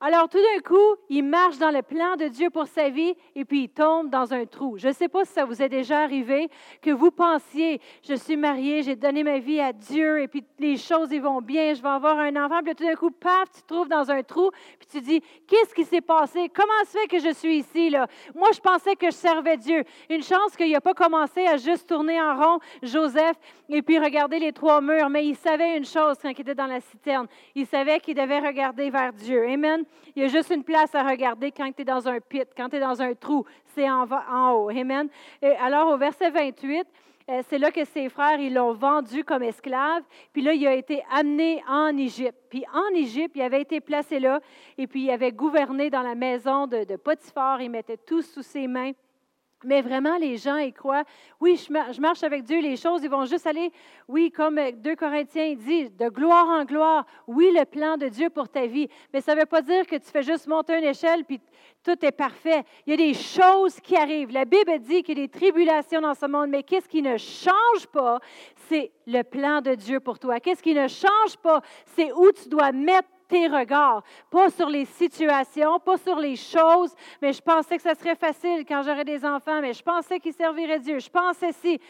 Alors 0.00 0.28
tout 0.28 0.38
d'un 0.38 0.60
coup, 0.60 0.96
il 1.08 1.24
marche 1.24 1.58
dans 1.58 1.72
le 1.72 1.82
plan 1.82 2.14
de 2.14 2.28
Dieu 2.28 2.50
pour 2.50 2.68
sa 2.68 2.88
vie 2.88 3.16
et 3.34 3.44
puis 3.44 3.64
il 3.64 3.68
tombe 3.68 4.10
dans 4.10 4.32
un 4.32 4.46
trou. 4.46 4.78
Je 4.78 4.88
ne 4.88 4.92
sais 4.92 5.08
pas 5.08 5.24
si 5.24 5.32
ça 5.32 5.44
vous 5.44 5.60
est 5.60 5.68
déjà 5.68 6.02
arrivé 6.02 6.48
que 6.80 6.92
vous 6.92 7.10
pensiez, 7.10 7.80
je 8.08 8.14
suis 8.14 8.36
marié, 8.36 8.84
j'ai 8.84 8.94
donné 8.94 9.24
ma 9.24 9.40
vie 9.40 9.60
à 9.60 9.72
Dieu 9.72 10.20
et 10.20 10.28
puis 10.28 10.44
les 10.60 10.76
choses 10.76 11.10
ils 11.10 11.20
vont 11.20 11.40
bien, 11.40 11.74
je 11.74 11.82
vais 11.82 11.88
avoir 11.88 12.16
un 12.16 12.36
enfant, 12.36 12.60
puis 12.62 12.76
tout 12.76 12.84
d'un 12.84 12.94
coup, 12.94 13.10
paf, 13.10 13.50
tu 13.52 13.62
te 13.62 13.66
trouves 13.66 13.88
dans 13.88 14.08
un 14.08 14.22
trou, 14.22 14.52
puis 14.78 14.88
tu 14.88 15.00
dis, 15.00 15.20
qu'est-ce 15.48 15.74
qui 15.74 15.84
s'est 15.84 16.00
passé? 16.00 16.48
Comment 16.54 16.84
se 16.84 16.96
fait 16.96 17.08
que 17.08 17.18
je 17.18 17.34
suis 17.34 17.58
ici? 17.58 17.90
Là? 17.90 18.06
Moi, 18.36 18.50
je 18.54 18.60
pensais 18.60 18.94
que 18.94 19.06
je 19.06 19.16
servais 19.16 19.56
Dieu. 19.56 19.82
Une 20.08 20.22
chance 20.22 20.56
qu'il 20.56 20.70
n'a 20.70 20.80
pas 20.80 20.94
commencé 20.94 21.44
à 21.44 21.56
juste 21.56 21.88
tourner 21.88 22.22
en 22.22 22.36
rond, 22.36 22.60
Joseph, 22.84 23.36
et 23.68 23.82
puis 23.82 23.98
regarder 23.98 24.38
les 24.38 24.52
trois 24.52 24.80
murs, 24.80 25.10
mais 25.10 25.26
il 25.26 25.34
savait 25.34 25.76
une 25.76 25.84
chose 25.84 26.18
quand 26.22 26.28
il 26.28 26.40
était 26.40 26.54
dans 26.54 26.66
la 26.66 26.80
citerne. 26.80 27.26
Il 27.56 27.66
savait 27.66 27.98
qu'il 27.98 28.14
devait 28.14 28.38
regarder 28.38 28.90
vers 28.90 29.12
Dieu. 29.12 29.44
Amen. 29.48 29.84
Il 30.16 30.22
y 30.22 30.24
a 30.24 30.28
juste 30.28 30.50
une 30.50 30.64
place 30.64 30.94
à 30.94 31.02
regarder 31.02 31.52
quand 31.52 31.70
tu 31.72 31.82
es 31.82 31.84
dans 31.84 32.08
un 32.08 32.20
pit, 32.20 32.48
quand 32.56 32.68
tu 32.68 32.76
es 32.76 32.80
dans 32.80 33.00
un 33.00 33.14
trou, 33.14 33.44
c'est 33.74 33.88
en, 33.88 34.04
haut. 34.52 34.68
Amen. 34.70 35.08
Alors, 35.60 35.92
au 35.92 35.96
verset 35.96 36.30
28, 36.30 36.86
euh, 37.30 37.42
c'est 37.48 37.58
là 37.58 37.70
que 37.70 37.84
ses 37.84 38.08
frères, 38.08 38.40
ils 38.40 38.54
l'ont 38.54 38.72
vendu 38.72 39.22
comme 39.22 39.42
esclave. 39.42 40.02
Puis 40.32 40.42
là, 40.42 40.54
il 40.54 40.66
a 40.66 40.74
été 40.74 41.02
amené 41.10 41.62
en 41.68 41.96
Égypte. 41.96 42.38
Puis 42.48 42.64
en 42.72 42.94
Égypte, 42.96 43.36
il 43.36 43.42
avait 43.42 43.60
été 43.60 43.80
placé 43.80 44.18
là. 44.18 44.40
Et 44.78 44.86
puis, 44.86 45.04
il 45.04 45.10
avait 45.10 45.32
gouverné 45.32 45.90
dans 45.90 46.02
la 46.02 46.14
maison 46.14 46.66
de, 46.66 46.84
de 46.84 46.96
Potiphar. 46.96 47.60
Il 47.60 47.70
mettait 47.70 47.98
tout 47.98 48.22
sous 48.22 48.42
ses 48.42 48.66
mains. 48.66 48.92
Mais 49.64 49.82
vraiment, 49.82 50.16
les 50.18 50.36
gens, 50.36 50.56
ils 50.56 50.72
croient, 50.72 51.02
oui, 51.40 51.56
je 51.56 52.00
marche 52.00 52.22
avec 52.22 52.44
Dieu, 52.44 52.60
les 52.60 52.76
choses, 52.76 53.02
ils 53.02 53.10
vont 53.10 53.24
juste 53.24 53.46
aller, 53.46 53.72
oui, 54.06 54.30
comme 54.30 54.60
2 54.72 54.94
Corinthiens 54.94 55.54
dit, 55.56 55.90
de 55.90 56.08
gloire 56.08 56.46
en 56.46 56.64
gloire, 56.64 57.04
oui, 57.26 57.50
le 57.52 57.64
plan 57.64 57.96
de 57.96 58.06
Dieu 58.06 58.30
pour 58.30 58.48
ta 58.48 58.66
vie. 58.66 58.88
Mais 59.12 59.20
ça 59.20 59.34
ne 59.34 59.40
veut 59.40 59.46
pas 59.46 59.60
dire 59.60 59.84
que 59.86 59.96
tu 59.96 60.10
fais 60.10 60.22
juste 60.22 60.46
monter 60.46 60.78
une 60.78 60.84
échelle, 60.84 61.24
puis 61.24 61.40
tout 61.82 61.96
est 62.04 62.12
parfait. 62.12 62.62
Il 62.86 62.90
y 62.90 62.94
a 62.94 62.96
des 62.96 63.14
choses 63.14 63.80
qui 63.80 63.96
arrivent. 63.96 64.30
La 64.30 64.44
Bible 64.44 64.78
dit 64.78 65.02
qu'il 65.02 65.18
y 65.18 65.22
a 65.22 65.26
des 65.26 65.32
tribulations 65.32 66.00
dans 66.00 66.14
ce 66.14 66.26
monde, 66.26 66.50
mais 66.50 66.62
qu'est-ce 66.62 66.88
qui 66.88 67.02
ne 67.02 67.16
change 67.16 67.86
pas, 67.92 68.20
c'est 68.68 68.92
le 69.06 69.22
plan 69.22 69.60
de 69.60 69.74
Dieu 69.74 69.98
pour 69.98 70.20
toi. 70.20 70.38
Qu'est-ce 70.38 70.62
qui 70.62 70.74
ne 70.74 70.86
change 70.86 71.36
pas, 71.42 71.62
c'est 71.96 72.12
où 72.12 72.30
tu 72.30 72.48
dois 72.48 72.70
mettre 72.70 73.08
tes 73.28 73.46
regards, 73.46 74.02
pas 74.30 74.50
sur 74.50 74.68
les 74.68 74.86
situations, 74.86 75.78
pas 75.78 75.98
sur 75.98 76.16
les 76.16 76.36
choses, 76.36 76.94
mais 77.20 77.32
je 77.32 77.42
pensais 77.42 77.76
que 77.76 77.82
ça 77.82 77.94
serait 77.94 78.16
facile 78.16 78.64
quand 78.66 78.82
j'aurais 78.82 79.04
des 79.04 79.24
enfants, 79.24 79.60
mais 79.60 79.72
je 79.72 79.82
pensais 79.82 80.18
qu'ils 80.18 80.34
serviraient 80.34 80.80
Dieu, 80.80 80.98
je 80.98 81.10
pensais 81.10 81.52
si 81.52 81.80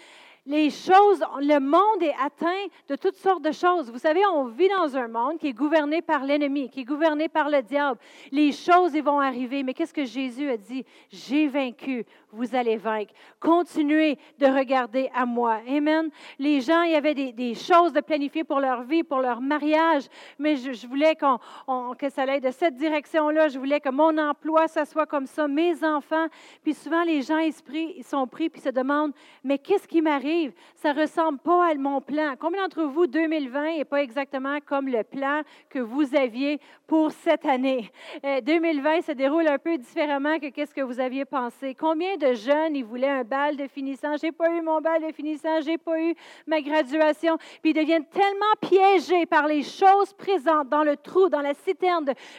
les 0.48 0.70
choses, 0.70 1.22
le 1.40 1.58
monde 1.58 2.02
est 2.02 2.14
atteint 2.24 2.66
de 2.88 2.96
toutes 2.96 3.16
sortes 3.16 3.42
de 3.42 3.52
choses. 3.52 3.90
Vous 3.90 3.98
savez, 3.98 4.24
on 4.32 4.46
vit 4.46 4.70
dans 4.70 4.96
un 4.96 5.06
monde 5.06 5.36
qui 5.38 5.48
est 5.48 5.52
gouverné 5.52 6.00
par 6.00 6.24
l'ennemi, 6.24 6.70
qui 6.70 6.80
est 6.80 6.84
gouverné 6.84 7.28
par 7.28 7.50
le 7.50 7.60
diable. 7.60 8.00
Les 8.32 8.52
choses, 8.52 8.94
ils 8.94 9.02
vont 9.02 9.20
arriver. 9.20 9.62
Mais 9.62 9.74
qu'est-ce 9.74 9.92
que 9.92 10.06
Jésus 10.06 10.48
a 10.48 10.56
dit? 10.56 10.86
J'ai 11.10 11.48
vaincu, 11.48 12.06
vous 12.32 12.54
allez 12.54 12.76
vaincre. 12.76 13.12
Continuez 13.40 14.18
de 14.38 14.46
regarder 14.46 15.10
à 15.14 15.26
moi. 15.26 15.60
Amen. 15.68 16.10
Les 16.38 16.60
gens, 16.60 16.82
il 16.82 16.92
y 16.92 16.96
avait 16.96 17.14
des, 17.14 17.54
choses 17.54 17.92
de 17.92 18.00
planifier 18.00 18.44
pour 18.44 18.60
leur 18.60 18.82
vie, 18.82 19.02
pour 19.02 19.20
leur 19.20 19.40
mariage, 19.40 20.04
mais 20.38 20.56
je, 20.56 20.86
voulais 20.86 21.16
qu'on, 21.16 21.94
que 21.94 22.08
ça 22.10 22.22
aille 22.22 22.40
de 22.40 22.50
cette 22.50 22.76
direction-là. 22.76 23.48
Je 23.48 23.58
voulais 23.58 23.80
que 23.80 23.90
mon 23.90 24.16
emploi, 24.18 24.68
ça 24.68 24.84
soit 24.84 25.06
comme 25.06 25.26
ça, 25.26 25.48
mes 25.48 25.84
enfants. 25.84 26.26
Puis 26.62 26.74
souvent, 26.74 27.02
les 27.02 27.22
gens, 27.22 27.38
ils, 27.38 27.54
ils 27.96 28.04
sont 28.04 28.26
pris 28.26 28.48
puis 28.48 28.60
se 28.60 28.68
demandent, 28.68 29.12
mais 29.42 29.58
qu'est-ce 29.58 29.88
qui 29.88 30.02
m'arrive? 30.02 30.52
ça 30.74 30.92
ressemble 30.92 31.38
pas 31.38 31.70
à 31.70 31.74
mon 31.74 32.00
plan. 32.00 32.34
Combien 32.38 32.62
d'entre 32.62 32.84
vous, 32.84 33.06
2020 33.06 33.78
n'est 33.78 33.84
pas 33.84 34.02
exactement 34.02 34.58
comme 34.64 34.88
le 34.88 35.02
plan 35.02 35.42
que 35.68 35.78
vous 35.78 36.14
aviez 36.14 36.60
pour 36.86 37.10
cette 37.10 37.46
année? 37.46 37.90
2020 38.22 38.90
euh, 38.98 39.02
se 39.02 39.12
déroule 39.12 39.48
un 39.48 39.58
peu 39.58 39.76
différemment 39.76 40.38
que 40.38 40.48
ce 40.64 40.74
que 40.74 40.80
vous 40.80 41.00
aviez 41.00 41.24
pensé. 41.24 41.74
Combien 41.74 42.16
de 42.18 42.34
jeunes, 42.34 42.76
ils 42.76 42.84
voulaient 42.84 43.08
un 43.08 43.24
bal 43.24 43.56
de 43.56 43.66
finissant? 43.66 44.16
J'ai 44.20 44.32
pas 44.32 44.50
eu 44.50 44.60
mon 44.60 44.80
bal 44.80 45.02
de 45.02 45.12
finissant, 45.12 45.60
j'ai 45.60 45.78
pas 45.78 46.00
eu 46.00 46.14
ma 46.46 46.60
graduation. 46.60 47.38
Puis 47.62 47.70
ils 47.70 47.74
deviennent 47.74 48.06
tellement 48.06 48.54
piégés 48.60 49.26
par 49.26 49.46
les 49.46 49.62
choses 49.62 50.12
présentes 50.12 50.68
dans 50.68 50.82
le 50.82 50.96
trou, 50.96 51.28
dans 51.28 51.40
la 51.40 51.54
citerne 51.54 51.78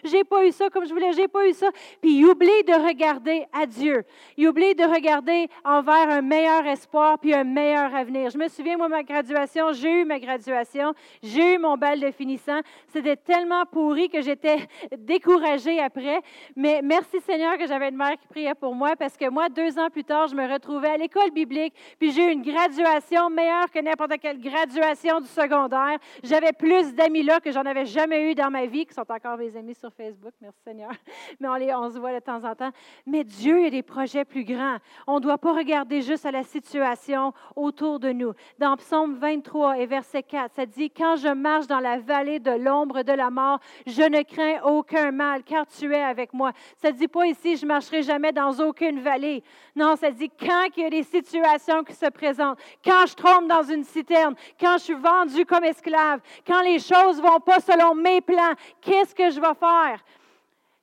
j'ai 0.04 0.24
pas 0.24 0.46
eu 0.46 0.52
ça 0.52 0.70
comme 0.70 0.86
je 0.86 0.94
voulais, 0.94 1.12
j'ai 1.14 1.28
pas 1.28 1.48
eu 1.48 1.54
ça. 1.54 1.70
Puis 2.02 2.18
ils 2.18 2.26
oublient 2.26 2.64
de 2.66 2.74
regarder 2.74 3.46
à 3.54 3.66
Dieu. 3.66 4.04
Ils 4.38 4.48
oublient 4.48 4.76
de 4.76 4.84
regarder 4.84 5.48
envers 5.64 6.10
un 6.10 6.22
meilleur 6.22 6.66
espoir 6.66 7.20
puis 7.20 7.34
un 7.34 7.44
meilleur 7.44 7.94
à 7.94 8.04
venir. 8.04 8.30
Je 8.30 8.38
me 8.38 8.48
souviens, 8.48 8.78
moi, 8.78 8.90
ma 8.90 9.04
graduation, 9.04 9.74
j'ai 9.74 10.02
eu 10.02 10.06
ma 10.06 10.20
graduation, 10.20 10.94
j'ai 11.22 11.56
eu 11.56 11.58
mon 11.58 11.78
bal 11.78 12.00
de 12.00 12.12
finissant. 12.12 12.60
C'était 12.88 13.16
tellement 13.16 13.66
pourri 13.66 14.10
que 14.10 14.22
j'étais 14.22 14.58
découragée 14.98 15.80
après. 15.80 16.22
Mais 16.56 16.82
merci 16.84 17.20
Seigneur 17.22 17.58
que 17.58 17.68
j'avais 17.68 17.90
une 17.90 17.98
mère 17.98 18.18
qui 18.18 18.28
priait 18.28 18.56
pour 18.56 18.76
moi 18.76 18.96
parce 18.98 19.18
que 19.18 19.30
moi, 19.30 19.50
deux 19.50 19.69
deux 19.70 19.80
ans 19.80 19.90
plus 19.90 20.04
tard, 20.04 20.28
je 20.28 20.36
me 20.36 20.52
retrouvais 20.52 20.90
à 20.90 20.98
l'école 20.98 21.30
biblique, 21.32 21.74
puis 22.00 22.12
j'ai 22.12 22.28
eu 22.28 22.32
une 22.32 22.42
graduation 22.42 23.30
meilleure 23.30 23.70
que 23.70 23.80
n'importe 23.80 24.20
quelle 24.20 24.40
graduation 24.40 25.20
du 25.20 25.28
secondaire. 25.28 25.98
J'avais 26.24 26.54
plus 26.54 26.96
d'amis 26.96 27.22
là 27.22 27.40
que 27.40 27.52
j'en 27.52 27.66
avais 27.66 27.86
jamais 27.86 28.32
eu 28.32 28.36
dans 28.36 28.50
ma 28.50 28.66
vie, 28.66 28.86
qui 28.86 28.94
sont 28.94 29.06
encore 29.10 29.38
mes 29.38 29.56
amis 29.56 29.76
sur 29.76 29.94
Facebook, 29.94 30.34
merci 30.42 30.58
Seigneur. 30.64 30.90
Mais 31.40 31.48
on, 31.76 31.90
se 31.92 32.00
voit 32.00 32.14
de 32.14 32.20
temps 32.20 32.44
en 32.44 32.56
temps. 32.56 32.72
Mais 33.06 33.24
Dieu 33.24 33.66
a 33.66 33.70
des 33.70 33.84
projets 33.84 34.26
plus 34.26 34.44
grands. 34.44 34.78
On 35.06 35.16
ne 35.16 35.20
doit 35.20 35.38
pas 35.38 35.54
regarder 35.54 36.02
juste 36.02 36.26
à 36.26 36.32
la 36.32 36.44
situation 36.44 37.34
autour 37.56 38.00
de 38.00 38.12
nous. 38.12 38.34
Dans 38.58 38.76
Psaume 38.78 39.16
23 39.16 39.78
et 39.78 39.86
verset 39.86 40.24
4, 40.24 40.56
ça 40.56 40.66
dit, 40.66 40.90
Quand 40.90 41.16
je 41.16 41.30
marche 41.30 41.68
dans 41.68 41.80
la 41.80 42.00
vallée 42.00 42.40
de 42.40 42.52
l'ombre 42.52 43.04
de 43.04 43.14
la 43.14 43.30
mort, 43.30 43.60
je 43.86 44.02
ne 44.02 44.24
crains 44.24 44.62
aucun 44.64 45.12
mal, 45.12 45.44
car 45.44 45.68
tu 45.68 45.94
es 45.94 46.02
avec 46.02 46.34
moi. 46.34 46.54
Ça 46.78 46.92
ne 46.92 46.98
dit 46.98 47.08
pas 47.08 47.28
ici, 47.28 47.56
je 47.56 47.66
marcherai 47.66 48.02
jamais 48.02 48.32
dans 48.32 48.52
aucune 48.60 49.00
vallée. 49.02 49.44
Non, 49.76 49.96
ça 49.96 50.12
dit, 50.12 50.30
quand 50.30 50.68
il 50.78 50.84
y 50.84 50.86
a 50.86 50.90
des 50.90 51.04
situations 51.04 51.84
qui 51.84 51.94
se 51.94 52.08
présentent, 52.08 52.60
quand 52.84 53.06
je 53.08 53.16
trompe 53.16 53.48
dans 53.48 53.64
une 53.64 53.84
citerne, 53.84 54.36
quand 54.60 54.78
je 54.78 54.84
suis 54.84 54.94
vendu 54.94 55.46
comme 55.46 55.64
esclave, 55.64 56.22
quand 56.46 56.62
les 56.62 56.80
choses 56.80 57.22
ne 57.22 57.28
vont 57.28 57.40
pas 57.40 57.60
selon 57.60 57.96
mes 57.96 58.22
plans, 58.22 58.54
qu'est-ce 58.82 59.16
que 59.16 59.30
je 59.30 59.40
vais 59.40 59.56
faire? 59.60 60.04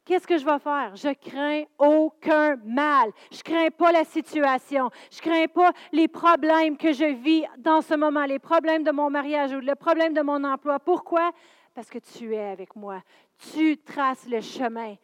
Qu'est-ce 0.06 0.26
que 0.26 0.38
je 0.38 0.44
vais 0.44 0.60
faire? 0.60 0.94
Je 0.94 1.12
crains 1.14 1.64
aucun 1.78 2.54
mal. 2.64 3.10
Je 3.32 3.42
crains 3.42 3.70
pas 3.70 3.90
la 3.90 4.04
situation. 4.04 4.88
Je 5.10 5.20
crains 5.20 5.48
pas 5.48 5.72
les 5.92 6.06
problèmes 6.06 6.76
que 6.76 6.92
je 6.92 7.06
vis 7.06 7.44
dans 7.58 7.80
ce 7.80 7.94
moment, 7.94 8.24
les 8.24 8.38
problèmes 8.38 8.84
de 8.84 8.92
mon 8.92 9.10
mariage 9.10 9.52
ou 9.52 9.58
le 9.58 9.74
problème 9.74 10.14
de 10.14 10.22
mon 10.22 10.44
emploi. 10.44 10.78
Pourquoi? 10.78 11.32
Parce 11.74 11.90
que 11.90 11.98
tu 11.98 12.32
es 12.32 12.50
avec 12.50 12.76
moi. 12.76 13.02
Tu 13.52 13.76
traces 13.76 14.26
le 14.26 14.40
chemin. 14.40 14.94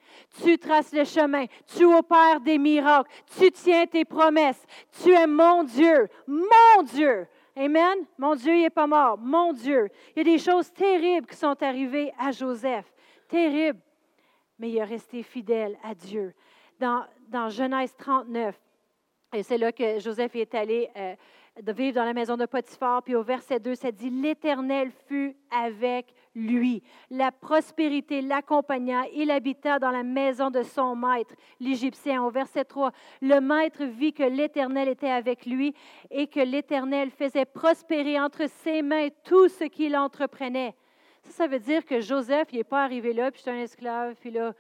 Tu 0.43 0.59
traces 0.59 0.93
le 0.93 1.05
chemin. 1.05 1.47
Tu 1.77 1.85
opères 1.85 2.41
des 2.41 2.59
miracles. 2.59 3.11
Tu 3.39 3.51
tiens 3.51 3.87
tes 3.87 4.05
promesses. 4.05 4.65
Tu 5.03 5.13
es 5.13 5.27
mon 5.27 5.65
Dieu. 5.65 6.09
Mon 6.27 6.83
Dieu. 6.83 7.27
Amen. 7.55 7.99
Mon 8.19 8.35
Dieu, 8.35 8.55
il 8.55 8.63
n'est 8.63 8.71
pas 8.71 8.87
mort. 8.87 9.19
Mon 9.19 9.53
Dieu. 9.53 9.89
Il 10.17 10.19
y 10.19 10.21
a 10.21 10.33
des 10.37 10.39
choses 10.39 10.73
terribles 10.73 11.27
qui 11.27 11.37
sont 11.37 11.63
arrivées 11.63 12.13
à 12.19 12.31
Joseph. 12.31 12.87
Terribles 13.29 13.81
mais 14.63 14.71
il 14.71 14.81
a 14.81 14.85
resté 14.85 15.25
fidèle 15.25 15.77
à 15.83 15.93
Dieu. 15.93 16.33
Dans, 16.79 17.05
dans 17.29 17.49
Genèse 17.49 17.95
39, 17.97 18.59
et 19.33 19.43
c'est 19.43 19.59
là 19.59 19.73
que 19.73 19.99
Joseph 19.99 20.37
est 20.37 20.55
allé 20.55 20.91
euh, 20.97 21.15
vivre 21.73 21.95
dans 21.95 22.05
la 22.05 22.13
maison 22.13 22.37
de 22.37 22.47
Potiphar, 22.47 23.03
puis 23.03 23.15
au 23.15 23.23
verset 23.23 23.61
2, 23.61 23.75
ça 23.75 23.91
dit, 23.91 24.11
L'Éternel 24.11 24.91
fut 25.07 25.37
avec 25.51 26.15
lui. 26.35 26.83
La 27.11 27.31
prospérité 27.33 28.23
l'accompagna. 28.23 29.05
Il 29.15 29.31
habita 29.31 29.79
dans 29.79 29.91
la 29.91 30.03
maison 30.03 30.51
de 30.51 30.63
son 30.63 30.97
maître, 30.97 31.35
l'Égyptien. 31.61 32.23
Au 32.23 32.31
verset 32.31 32.65
3, 32.65 32.93
le 33.21 33.41
maître 33.41 33.85
vit 33.85 34.13
que 34.13 34.23
l'Éternel 34.23 34.89
était 34.89 35.11
avec 35.11 35.47
lui 35.47 35.75
et 36.11 36.27
que 36.27 36.41
l'Éternel 36.41 37.11
faisait 37.11 37.45
prospérer 37.45 38.19
entre 38.21 38.49
ses 38.49 38.83
mains 38.83 39.09
tout 39.25 39.49
ce 39.49 39.65
qu'il 39.65 39.97
entreprenait. 39.97 40.75
Ça, 41.23 41.31
ça 41.31 41.47
veut 41.47 41.61
dire 41.61 41.85
que 41.85 42.01
Joseph, 42.01 42.49
il 42.53 42.59
n'est 42.59 42.65
pas 42.65 42.83
arrivé 42.83 43.13
là, 43.13 43.31
puis 43.31 43.43
je 43.45 43.51
un 43.51 43.57
esclave, 43.57 44.15
puis 44.21 44.31
là, 44.31 44.53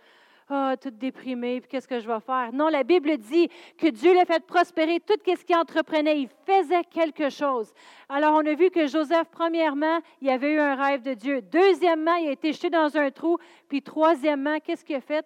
ah, 0.54 0.76
tout 0.76 0.90
déprimé, 0.90 1.62
puis 1.62 1.70
qu'est-ce 1.70 1.88
que 1.88 1.98
je 1.98 2.06
vais 2.06 2.20
faire? 2.20 2.50
Non, 2.52 2.68
la 2.68 2.84
Bible 2.84 3.16
dit 3.16 3.48
que 3.78 3.86
Dieu 3.86 4.14
l'a 4.14 4.26
fait 4.26 4.44
prospérer 4.44 5.00
tout 5.00 5.14
ce 5.24 5.44
qu'il 5.46 5.56
entreprenait. 5.56 6.20
Il 6.20 6.28
faisait 6.44 6.84
quelque 6.84 7.30
chose. 7.30 7.72
Alors, 8.06 8.34
on 8.34 8.44
a 8.44 8.52
vu 8.52 8.68
que 8.68 8.86
Joseph, 8.86 9.28
premièrement, 9.30 10.00
il 10.20 10.28
avait 10.28 10.52
eu 10.52 10.58
un 10.58 10.74
rêve 10.74 11.00
de 11.00 11.14
Dieu. 11.14 11.40
Deuxièmement, 11.40 12.16
il 12.16 12.28
a 12.28 12.32
été 12.32 12.52
jeté 12.52 12.68
dans 12.68 12.94
un 12.98 13.10
trou. 13.10 13.38
Puis, 13.66 13.80
troisièmement, 13.80 14.58
qu'est-ce 14.60 14.84
qu'il 14.84 14.96
a 14.96 15.00
fait? 15.00 15.24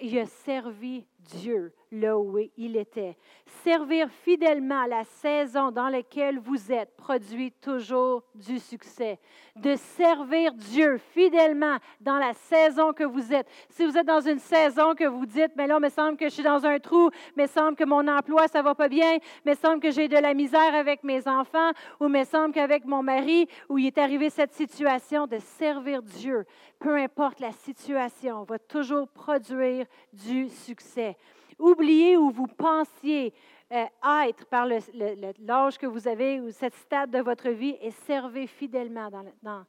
il 0.00 0.18
a 0.18 0.24
servi 0.24 1.04
Dieu 1.18 1.74
là 1.92 2.18
où 2.18 2.38
il 2.56 2.76
était. 2.76 3.16
Servir 3.64 4.08
fidèlement 4.10 4.86
la 4.86 5.04
saison 5.04 5.70
dans 5.70 5.88
laquelle 5.88 6.38
vous 6.38 6.70
êtes 6.72 6.96
produit 6.96 7.52
toujours 7.60 8.22
du 8.34 8.58
succès. 8.58 9.18
De 9.56 9.74
servir 9.76 10.54
Dieu 10.54 10.98
fidèlement 11.12 11.76
dans 12.00 12.18
la 12.18 12.32
saison 12.34 12.92
que 12.92 13.04
vous 13.04 13.32
êtes. 13.32 13.48
Si 13.68 13.84
vous 13.84 13.96
êtes 13.96 14.06
dans 14.06 14.20
une 14.20 14.38
saison 14.38 14.94
que 14.94 15.04
vous 15.04 15.26
dites, 15.26 15.52
mais 15.56 15.66
là, 15.66 15.78
il 15.78 15.82
me 15.82 15.88
semble 15.88 16.16
que 16.16 16.26
je 16.26 16.34
suis 16.34 16.42
dans 16.42 16.64
un 16.64 16.78
trou, 16.78 17.10
il 17.36 17.42
me 17.42 17.46
semble 17.46 17.76
que 17.76 17.84
mon 17.84 18.06
emploi, 18.06 18.46
ça 18.48 18.62
va 18.62 18.74
pas 18.74 18.88
bien, 18.88 19.18
me 19.44 19.54
semble 19.54 19.80
que 19.80 19.90
j'ai 19.90 20.08
de 20.08 20.16
la 20.16 20.34
misère 20.34 20.74
avec 20.74 21.02
mes 21.02 21.26
enfants, 21.26 21.70
ou 21.98 22.06
il 22.06 22.12
me 22.12 22.24
semble 22.24 22.54
qu'avec 22.54 22.84
mon 22.84 23.02
mari, 23.02 23.48
où 23.68 23.78
il 23.78 23.86
est 23.86 23.98
arrivé 23.98 24.30
cette 24.30 24.52
situation 24.52 25.26
de 25.26 25.38
servir 25.38 26.02
Dieu, 26.02 26.44
peu 26.78 26.96
importe 26.96 27.40
la 27.40 27.52
situation, 27.52 28.44
va 28.44 28.58
toujours 28.58 29.08
produire 29.08 29.86
du 30.12 30.48
succès. 30.48 31.16
Oubliez 31.60 32.16
où 32.16 32.30
vous 32.30 32.46
pensiez 32.46 33.34
euh, 33.72 33.84
être 34.26 34.46
par 34.46 34.66
l'âge 34.66 35.78
que 35.78 35.86
vous 35.86 36.08
avez 36.08 36.40
ou 36.40 36.50
cette 36.50 36.74
stade 36.74 37.10
de 37.10 37.20
votre 37.20 37.50
vie 37.50 37.76
et 37.80 37.90
servez 37.90 38.46
fidèlement 38.46 39.10
dans, 39.42 39.64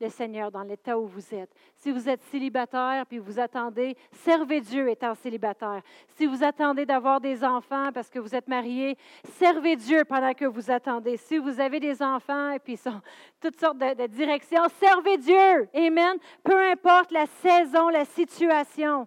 le 0.00 0.08
Seigneur 0.08 0.50
dans 0.50 0.62
l'état 0.62 0.98
où 0.98 1.06
vous 1.06 1.34
êtes. 1.34 1.50
Si 1.76 1.90
vous 1.90 2.08
êtes 2.08 2.22
célibataire 2.30 3.04
puis 3.06 3.18
vous 3.18 3.38
attendez, 3.38 3.96
servez 4.10 4.60
Dieu 4.60 4.88
étant 4.88 5.14
célibataire. 5.14 5.82
Si 6.16 6.26
vous 6.26 6.42
attendez 6.42 6.86
d'avoir 6.86 7.20
des 7.20 7.44
enfants 7.44 7.90
parce 7.92 8.08
que 8.08 8.20
vous 8.20 8.34
êtes 8.34 8.48
marié, 8.48 8.96
servez 9.38 9.76
Dieu 9.76 10.04
pendant 10.04 10.32
que 10.32 10.46
vous 10.46 10.70
attendez. 10.70 11.16
Si 11.16 11.38
vous 11.38 11.60
avez 11.60 11.78
des 11.78 12.02
enfants 12.02 12.52
et 12.52 12.58
puis 12.58 12.76
sont 12.76 13.02
toutes 13.40 13.60
sortes 13.60 13.78
de, 13.78 13.94
de 13.94 14.06
directions, 14.06 14.62
servez 14.80 15.18
Dieu. 15.18 15.68
Amen. 15.74 16.16
Peu 16.42 16.58
importe 16.70 17.10
la 17.10 17.26
saison, 17.26 17.88
la 17.88 18.04
situation. 18.04 19.06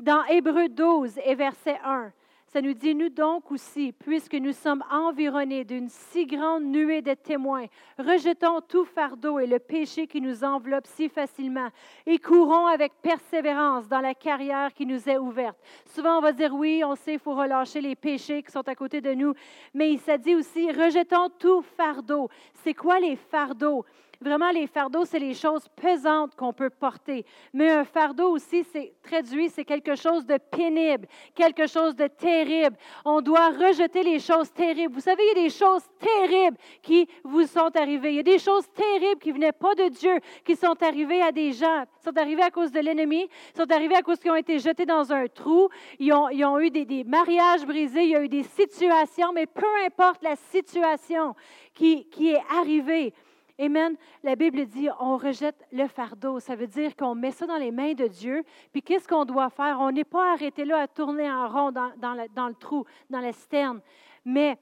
Dans 0.00 0.24
Hébreu 0.24 0.68
12 0.68 1.20
et 1.24 1.36
verset 1.36 1.78
1, 1.84 2.10
ça 2.48 2.60
nous 2.60 2.74
dit, 2.74 2.96
nous 2.96 3.10
donc 3.10 3.52
aussi, 3.52 3.92
puisque 3.92 4.34
nous 4.34 4.52
sommes 4.52 4.82
environnés 4.90 5.64
d'une 5.64 5.88
si 5.88 6.26
grande 6.26 6.64
nuée 6.64 7.00
de 7.00 7.14
témoins, 7.14 7.66
rejetons 7.96 8.60
tout 8.60 8.84
fardeau 8.84 9.38
et 9.38 9.46
le 9.46 9.60
péché 9.60 10.08
qui 10.08 10.20
nous 10.20 10.42
enveloppe 10.42 10.88
si 10.88 11.08
facilement 11.08 11.68
et 12.06 12.18
courons 12.18 12.66
avec 12.66 12.92
persévérance 13.02 13.86
dans 13.86 14.00
la 14.00 14.14
carrière 14.14 14.74
qui 14.74 14.84
nous 14.84 15.08
est 15.08 15.16
ouverte. 15.16 15.56
Souvent, 15.86 16.18
on 16.18 16.20
va 16.20 16.32
dire, 16.32 16.52
oui, 16.52 16.82
on 16.84 16.96
sait, 16.96 17.14
il 17.14 17.20
faut 17.20 17.36
relâcher 17.36 17.80
les 17.80 17.94
péchés 17.94 18.42
qui 18.42 18.50
sont 18.50 18.68
à 18.68 18.74
côté 18.74 19.00
de 19.00 19.14
nous, 19.14 19.32
mais 19.74 19.92
il 19.92 20.18
dit 20.18 20.34
aussi, 20.34 20.72
rejetons 20.72 21.28
tout 21.38 21.62
fardeau. 21.76 22.28
C'est 22.64 22.74
quoi 22.74 22.98
les 22.98 23.14
fardeaux? 23.14 23.84
Vraiment, 24.24 24.50
les 24.52 24.66
fardeaux, 24.66 25.04
c'est 25.04 25.18
les 25.18 25.34
choses 25.34 25.68
pesantes 25.76 26.34
qu'on 26.34 26.54
peut 26.54 26.70
porter. 26.70 27.26
Mais 27.52 27.68
un 27.68 27.84
fardeau 27.84 28.30
aussi, 28.30 28.64
c'est 28.72 28.94
traduit, 29.02 29.50
c'est 29.50 29.66
quelque 29.66 29.94
chose 29.96 30.24
de 30.24 30.38
pénible, 30.38 31.06
quelque 31.34 31.66
chose 31.66 31.94
de 31.94 32.06
terrible. 32.06 32.74
On 33.04 33.20
doit 33.20 33.50
rejeter 33.50 34.02
les 34.02 34.18
choses 34.18 34.50
terribles. 34.50 34.94
Vous 34.94 35.00
savez, 35.00 35.22
il 35.24 35.36
y 35.36 35.40
a 35.40 35.42
des 35.42 35.50
choses 35.50 35.82
terribles 35.98 36.56
qui 36.80 37.06
vous 37.22 37.46
sont 37.46 37.70
arrivées. 37.76 38.12
Il 38.12 38.16
y 38.16 38.20
a 38.20 38.22
des 38.22 38.38
choses 38.38 38.66
terribles 38.72 39.20
qui 39.20 39.30
venaient 39.30 39.52
pas 39.52 39.74
de 39.74 39.90
Dieu, 39.90 40.18
qui 40.42 40.56
sont 40.56 40.82
arrivées 40.82 41.20
à 41.20 41.30
des 41.30 41.52
gens, 41.52 41.84
sont 42.02 42.16
arrivées 42.16 42.44
à 42.44 42.50
cause 42.50 42.72
de 42.72 42.80
l'ennemi, 42.80 43.28
sont 43.54 43.70
arrivées 43.70 43.96
à 43.96 44.02
cause 44.02 44.18
qu'ils 44.18 44.30
ont 44.30 44.36
été 44.36 44.58
jetés 44.58 44.86
dans 44.86 45.12
un 45.12 45.26
trou. 45.26 45.68
Ils 45.98 46.14
ont, 46.14 46.58
eu 46.60 46.70
des, 46.70 47.04
mariages 47.04 47.66
brisés, 47.66 48.04
il 48.04 48.10
y 48.10 48.16
a 48.16 48.22
eu 48.22 48.28
des 48.28 48.44
situations, 48.44 49.34
mais 49.34 49.44
peu 49.44 49.66
importe 49.84 50.22
la 50.22 50.36
situation 50.36 51.34
qui 51.74 52.06
est 52.20 52.42
arrivée, 52.58 53.12
Amen. 53.58 53.96
La 54.24 54.34
Bible 54.34 54.66
dit 54.66 54.88
on 54.98 55.16
rejette 55.16 55.64
le 55.70 55.86
fardeau. 55.86 56.40
Ça 56.40 56.56
veut 56.56 56.66
dire 56.66 56.96
qu'on 56.96 57.14
met 57.14 57.30
ça 57.30 57.46
dans 57.46 57.56
les 57.56 57.70
mains 57.70 57.92
de 57.92 58.08
Dieu. 58.08 58.42
Puis 58.72 58.82
qu'est-ce 58.82 59.06
qu'on 59.06 59.24
doit 59.24 59.48
faire? 59.48 59.78
On 59.80 59.92
n'est 59.92 60.04
pas 60.04 60.32
arrêté 60.32 60.64
là 60.64 60.80
à 60.80 60.88
tourner 60.88 61.30
en 61.30 61.48
rond 61.48 61.70
dans, 61.70 61.92
dans, 61.98 62.14
le, 62.14 62.54
trou, 62.54 62.84
dans 63.10 63.20
la 63.20 63.32
citerne. 63.32 63.80
Mais 64.24 64.58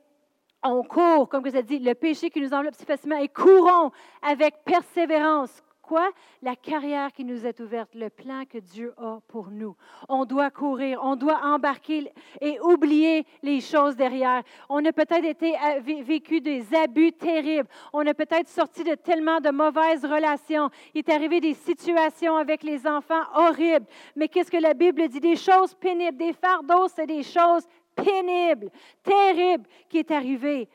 on 0.63 0.83
court, 0.83 1.29
comme 1.29 1.43
vous 1.43 1.55
avez 1.55 1.63
dit, 1.63 1.79
le 1.79 1.95
péché 1.95 2.29
qui 2.29 2.41
nous 2.41 2.53
enveloppe 2.53 2.75
si 2.75 2.85
facilement, 2.85 3.17
et 3.17 3.29
courons 3.29 3.91
avec 4.21 4.63
persévérance, 4.65 5.63
La 6.41 6.57
carrière 6.57 7.13
qui 7.13 7.25
nous 7.25 7.47
est 7.47 7.61
ouverte, 7.61 7.95
le 7.95 8.09
plan 8.09 8.45
que 8.45 8.59
Dieu 8.59 8.95
a 8.97 9.19
pour 9.29 9.51
nous. 9.51 9.77
On 10.09 10.25
doit 10.25 10.51
courir, 10.51 11.01
on 11.03 11.17
doit 11.17 11.41
embarquer 11.45 12.11
et 12.41 12.59
oublier 12.61 13.27
les 13.43 13.61
choses 13.61 13.97
derrière. 13.97 14.43
On 14.69 14.85
a 14.85 14.93
peut-être 14.93 15.43
euh, 15.43 16.03
vécu 16.03 16.41
des 16.41 16.65
abus 16.75 17.13
terribles. 17.13 17.69
On 17.93 18.07
a 18.07 18.15
peut-être 18.15 18.49
sorti 18.49 18.85
de 18.85 18.95
tellement 18.95 19.41
de 19.41 19.51
mauvaises 19.51 20.05
relations. 20.05 20.71
Il 20.95 21.01
est 21.01 21.11
arrivé 21.11 21.41
des 21.41 21.55
situations 21.55 22.37
avec 22.37 22.63
les 22.63 22.87
enfants 22.87 23.23
horribles. 23.35 23.87
Mais 24.17 24.29
qu'est-ce 24.29 24.51
que 24.51 24.57
la 24.57 24.75
Bible 24.75 25.09
dit? 25.09 25.21
Des 25.21 25.37
choses 25.37 25.75
pénibles, 25.75 26.17
des 26.17 26.33
fardeaux, 26.33 26.89
c'est 26.89 27.07
des 27.07 27.23
choses 27.23 27.67
pénibles, 27.95 28.71
terribles 29.03 29.69
qui 29.89 29.99
est 29.99 30.11
arrivé. 30.11 30.69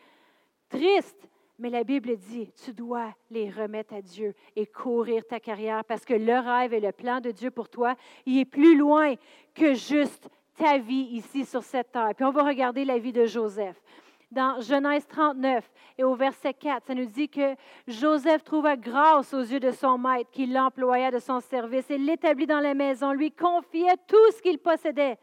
Triste, 0.69 1.27
mais 1.59 1.69
la 1.69 1.83
Bible 1.83 2.15
dit, 2.17 2.51
tu 2.63 2.71
dois 2.71 3.13
les 3.31 3.49
remettre 3.49 3.93
à 3.93 4.01
Dieu 4.01 4.35
et 4.55 4.65
courir 4.65 5.25
ta 5.27 5.39
carrière 5.39 5.83
parce 5.85 6.05
que 6.05 6.13
le 6.13 6.37
rêve 6.39 6.73
et 6.73 6.79
le 6.79 6.91
plan 6.91 7.19
de 7.19 7.31
Dieu 7.31 7.49
pour 7.49 7.69
toi, 7.69 7.95
il 8.25 8.39
est 8.39 8.45
plus 8.45 8.77
loin 8.77 9.15
que 9.55 9.73
juste 9.73 10.29
ta 10.55 10.77
vie 10.77 11.07
ici 11.11 11.45
sur 11.45 11.63
cette 11.63 11.91
terre. 11.91 12.11
Puis 12.15 12.25
on 12.25 12.31
va 12.31 12.43
regarder 12.43 12.85
la 12.85 12.99
vie 12.99 13.11
de 13.11 13.25
Joseph. 13.25 13.81
Dans 14.29 14.59
Genèse 14.59 15.07
39 15.07 15.63
et 15.97 16.03
au 16.03 16.13
verset 16.13 16.53
4, 16.53 16.87
ça 16.87 16.93
nous 16.93 17.05
dit 17.05 17.29
que 17.29 17.55
Joseph 17.87 18.43
trouva 18.43 18.75
grâce 18.75 19.33
aux 19.33 19.41
yeux 19.41 19.61
de 19.61 19.71
son 19.71 19.97
maître, 19.97 20.29
qui 20.31 20.47
l'employa 20.47 21.11
de 21.11 21.19
son 21.19 21.39
service 21.39 21.89
et 21.89 21.97
l'établit 21.97 22.45
dans 22.45 22.59
la 22.59 22.73
maison, 22.73 23.13
lui 23.13 23.31
confiait 23.31 23.95
tout 24.05 24.31
ce 24.35 24.41
qu'il 24.41 24.59
possédait. 24.59 25.17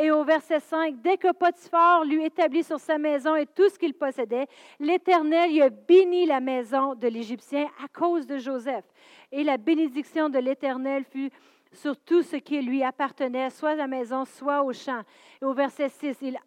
Et 0.00 0.12
au 0.12 0.22
verset 0.22 0.60
5, 0.60 1.02
dès 1.02 1.16
que 1.16 1.32
Potiphar 1.32 2.04
lui 2.04 2.24
établit 2.24 2.62
sur 2.62 2.78
sa 2.78 2.98
maison 2.98 3.34
et 3.34 3.46
tout 3.46 3.68
ce 3.68 3.76
qu'il 3.76 3.94
possédait, 3.94 4.46
l'Éternel 4.78 5.50
lui 5.50 5.60
a 5.60 5.70
béni 5.70 6.24
la 6.24 6.38
maison 6.38 6.94
de 6.94 7.08
l'Égyptien 7.08 7.66
à 7.84 7.88
cause 7.88 8.24
de 8.24 8.38
Joseph. 8.38 8.84
Et 9.32 9.42
la 9.42 9.56
bénédiction 9.56 10.28
de 10.28 10.38
l'Éternel 10.38 11.02
fut 11.02 11.32
sur 11.72 11.96
tout 11.96 12.22
ce 12.22 12.36
qui 12.36 12.62
lui 12.62 12.84
appartenait, 12.84 13.50
soit 13.50 13.70
à 13.70 13.74
la 13.74 13.88
maison, 13.88 14.24
soit 14.24 14.62
au 14.62 14.72
champ. 14.72 15.02
Et 15.42 15.44
au 15.44 15.52
verset 15.52 15.88
6, 15.88 16.16
il 16.22 16.38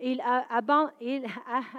il, 0.00 0.22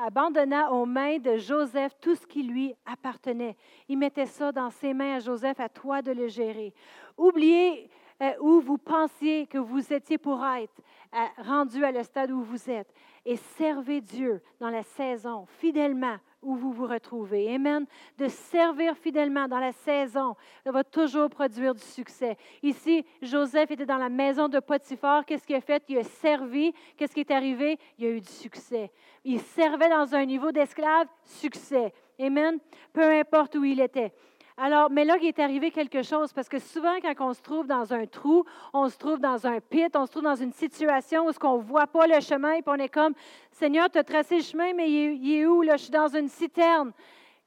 abandonna 0.06 0.72
aux 0.74 0.86
mains 0.86 1.18
de 1.18 1.38
Joseph 1.38 1.94
tout 2.02 2.16
ce 2.16 2.28
qui 2.28 2.44
lui 2.44 2.76
appartenait. 2.86 3.56
Il 3.88 3.98
mettait 3.98 4.26
ça 4.26 4.52
dans 4.52 4.70
ses 4.70 4.94
mains 4.94 5.16
à 5.16 5.20
Joseph, 5.20 5.62
à 5.62 5.70
toi 5.70 6.02
de 6.02 6.12
le 6.12 6.28
gérer. 6.28 6.74
Oubliez 7.18 7.90
euh, 8.22 8.34
où 8.40 8.62
vous 8.62 8.78
pensiez 8.78 9.48
que 9.48 9.58
vous 9.58 9.92
étiez 9.92 10.18
pour 10.18 10.44
être, 10.46 10.82
euh, 11.14 11.44
rendu 11.44 11.84
à 11.84 11.92
le 11.92 12.04
stade 12.04 12.32
où 12.32 12.42
vous 12.42 12.70
êtes, 12.70 12.94
et 13.26 13.36
servez 13.36 14.02
Dieu 14.02 14.42
dans 14.60 14.70
la 14.70 14.84
saison 14.84 15.46
fidèlement 15.60 16.18
où 16.42 16.56
vous 16.56 16.72
vous 16.72 16.88
retrouvez. 16.88 17.54
Amen. 17.54 17.86
De 18.18 18.28
servir 18.28 18.98
fidèlement 18.98 19.48
dans 19.48 19.60
la 19.60 19.72
saison, 19.72 20.36
ça 20.64 20.72
va 20.72 20.84
toujours 20.84 21.30
produire 21.30 21.76
du 21.76 21.82
succès. 21.82 22.38
Ici, 22.64 23.06
Joseph 23.22 23.70
était 23.72 23.86
dans 23.86 23.98
la 23.98 24.10
maison 24.10 24.48
de 24.48 24.60
Potiphar. 24.60 25.26
Qu'est-ce 25.26 25.46
qu'il 25.46 25.56
a 25.56 25.62
fait? 25.62 25.84
Il 25.88 25.98
a 25.98 26.04
servi. 26.04 26.74
Qu'est-ce 26.98 27.14
qui 27.14 27.20
est 27.20 27.32
arrivé? 27.32 27.78
Il 28.00 28.06
a 28.06 28.10
eu 28.10 28.22
du 28.22 28.28
succès. 28.32 28.92
Il 29.24 29.40
servait 29.40 29.90
dans 29.90 30.16
un 30.16 30.26
niveau 30.26 30.52
d'esclave, 30.52 31.08
succès. 31.24 31.94
Amen. 32.20 32.58
Peu 32.94 33.04
importe 33.04 33.56
où 33.56 33.64
il 33.64 33.80
était. 33.80 34.14
Alors, 34.64 34.92
mais 34.92 35.06
là, 35.06 35.18
il 35.20 35.28
est 35.28 35.40
arrivé 35.40 35.72
quelque 35.72 36.04
chose, 36.04 36.32
parce 36.32 36.48
que 36.48 36.60
souvent, 36.60 36.94
quand 37.02 37.16
on 37.30 37.34
se 37.34 37.42
trouve 37.42 37.66
dans 37.66 37.92
un 37.94 38.06
trou, 38.06 38.46
on 38.74 38.90
se 38.90 38.96
trouve 38.96 39.18
dans 39.18 39.48
un 39.48 39.60
pit, 39.60 39.90
on 39.96 40.06
se 40.06 40.12
trouve 40.12 40.26
dans 40.26 40.36
une 40.36 40.54
situation 40.54 41.26
où 41.26 41.32
on 41.42 41.58
ne 41.58 41.64
voit 41.64 41.88
pas 41.88 42.06
le 42.06 42.20
chemin, 42.20 42.52
et 42.52 42.62
puis 42.62 42.72
on 42.72 42.76
est 42.76 42.94
comme, 42.94 43.16
Seigneur, 43.50 43.90
tu 43.90 43.98
as 43.98 44.04
tracé 44.04 44.36
le 44.36 44.44
chemin, 44.44 44.72
mais 44.76 44.88
il 44.92 45.34
est, 45.34 45.48
où? 45.48 45.64
Là, 45.64 45.78
je 45.78 45.86
suis 45.86 45.92
dans 45.92 46.10
une 46.10 46.28
citerne. 46.28 46.92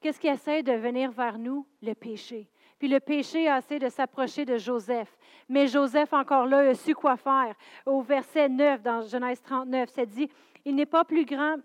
Qu'est-ce 0.00 0.18
qui 0.18 0.26
essaie 0.26 0.64
de 0.64 0.72
venir 0.72 1.12
vers 1.12 1.38
nous? 1.38 1.64
Le 1.82 1.94
péché. 1.94 2.48
Puis 2.80 2.88
le 2.88 2.98
péché 2.98 3.48
a 3.48 3.58
essayé 3.58 3.78
de 3.78 3.90
s'approcher 3.90 4.44
de 4.44 4.58
Joseph. 4.58 5.16
Mais 5.48 5.68
Joseph, 5.68 6.12
encore 6.12 6.46
là, 6.46 6.68
a 6.68 6.74
su 6.74 6.96
quoi 6.96 7.16
faire. 7.16 7.54
Au 7.86 8.00
verset 8.00 8.48
9, 8.48 8.82
dans 8.82 9.02
Genèse 9.02 9.40
39, 9.40 9.88
c'est 9.94 10.06
dit, 10.06 10.28
il 10.64 10.74
n'est 10.74 10.84
pas 10.84 11.04
plus 11.04 11.24
grand 11.24 11.58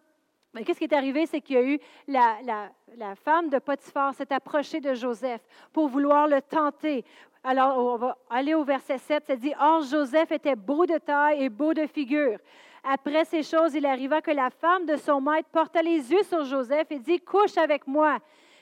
mais 0.54 0.64
qu'est-ce 0.64 0.80
qui 0.80 0.86
est 0.86 0.94
arrivé, 0.94 1.26
c'est 1.26 1.42
qu'il 1.42 1.56
y 1.56 1.60
a 1.60 1.64
eu 1.64 1.80
la, 2.08 3.16
femme 3.16 3.50
de 3.50 3.60
Potiphar 3.60 4.14
s'est 4.14 4.34
approchée 4.34 4.80
de 4.80 4.94
Joseph 4.96 5.42
pour 5.72 5.88
vouloir 5.88 6.28
le 6.28 6.42
tenter. 6.42 7.06
Alors, 7.44 7.78
on 7.78 7.98
va 7.98 8.18
aller 8.30 8.54
au 8.56 8.64
verset 8.64 8.98
7, 8.98 9.26
ça 9.28 9.36
dit, 9.36 9.54
Or 9.60 9.84
Joseph 9.84 10.32
était 10.32 10.56
beau 10.56 10.86
de 10.86 10.98
taille 10.98 11.44
et 11.44 11.50
beau 11.50 11.74
de 11.74 11.86
figure. 11.86 12.40
Après 12.84 13.26
ces 13.26 13.44
choses, 13.44 13.76
il 13.76 13.86
arriva 13.86 14.22
que 14.22 14.32
la 14.32 14.50
femme 14.50 14.86
de 14.86 14.96
son 14.96 15.22
maître 15.22 15.50
porta 15.52 15.82
les 15.82 16.12
yeux 16.12 16.24
sur 16.24 16.44
Joseph 16.46 16.88
et 16.90 17.00
dit, 17.00 17.20
Couche 17.20 17.58
avec 17.58 17.86
moi. 17.86 18.18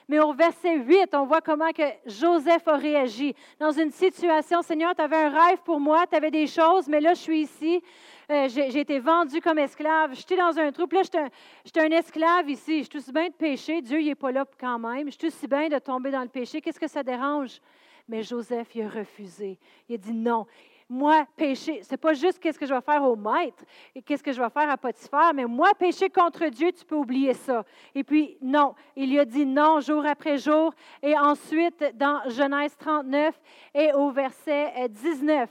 Mais 0.08 0.20
au 0.20 0.34
verset 0.34 0.78
8, 0.78 1.14
on 1.14 1.26
voit 1.26 1.42
comment 1.42 1.72
que 1.72 1.84
Joseph 2.06 2.68
a 2.68 2.78
réagi. 2.78 3.36
Dans 3.60 3.72
une 3.72 3.92
situation, 3.92 4.62
Seigneur, 4.62 4.96
tu 4.96 5.02
avais 5.02 5.18
un 5.18 5.30
rêve 5.30 5.60
pour 5.66 5.80
moi, 5.80 6.06
tu 6.08 6.16
avais 6.16 6.32
des 6.32 6.48
choses, 6.48 6.88
mais 6.88 7.02
là, 7.02 7.14
je 7.14 7.20
suis 7.20 7.42
ici. 7.42 7.84
Euh, 8.30 8.48
j'ai 8.50 8.80
été 8.80 9.00
vendu 9.00 9.42
comme 9.42 9.60
esclave. 9.60 10.14
J'étais 10.14 10.38
dans 10.38 10.58
un 10.58 10.72
trou. 10.72 10.86
Là, 10.92 11.02
j'étais 11.04 11.80
un, 11.80 11.86
un, 11.86 11.98
esclave 11.98 12.50
ici. 12.50 12.88
Je 12.92 13.00
suis 13.00 13.12
bien 13.12 13.28
de 13.28 13.34
pécher. 13.34 13.82
Dieu, 13.82 14.02
il 14.02 14.08
n'est 14.08 14.16
pas 14.16 14.32
là 14.32 14.46
quand 14.60 14.80
même. 14.80 15.10
Je 15.10 15.30
suis 15.30 15.48
bien 15.48 15.70
de 15.70 15.80
tomber 15.80 16.12
dans 16.12 16.24
le 16.24 16.28
péché. 16.28 16.60
Qu'est-ce 16.60 16.80
que 16.80 16.90
ça 16.90 17.04
dérange? 17.04 17.62
Mais 18.08 18.24
Joseph, 18.24 18.76
il 18.76 18.84
a 18.84 18.90
refusé. 18.90 19.58
Il 19.88 19.96
a 19.96 19.98
dit 19.98 20.14
non 20.14 20.46
moi, 20.90 21.26
pécher, 21.36 21.82
c'est 21.84 21.98
pas 21.98 22.14
juste 22.14 22.40
qu'est-ce 22.40 22.58
que 22.58 22.66
je 22.66 22.74
vais 22.74 22.82
faire 22.82 23.04
au 23.04 23.16
maître 23.16 23.64
et 23.94 24.02
qu'est-ce 24.02 24.24
que 24.24 24.32
je 24.32 24.42
vais 24.42 24.50
faire 24.50 24.70
à 24.70 24.78
Potiphar, 24.78 25.34
mais 25.34 25.46
moi, 25.46 25.72
pécher 25.78 26.10
contre 26.10 26.46
Dieu, 26.48 26.72
tu 26.72 26.86
peux 26.86 26.96
oublier 26.96 27.34
ça. 27.34 27.66
Et 27.94 28.04
puis, 28.04 28.38
non, 28.42 28.74
il 28.96 29.10
lui 29.10 29.20
a 29.20 29.26
dit 29.26 29.46
non 29.46 29.82
jour 29.82 30.06
après 30.06 30.38
jour. 30.38 30.74
Et 31.04 31.18
ensuite, 31.18 31.84
dans 31.96 32.22
Genèse 32.30 32.76
39 32.78 33.38
et 33.74 33.92
au 33.94 34.12
verset 34.12 34.88
19, 34.90 35.50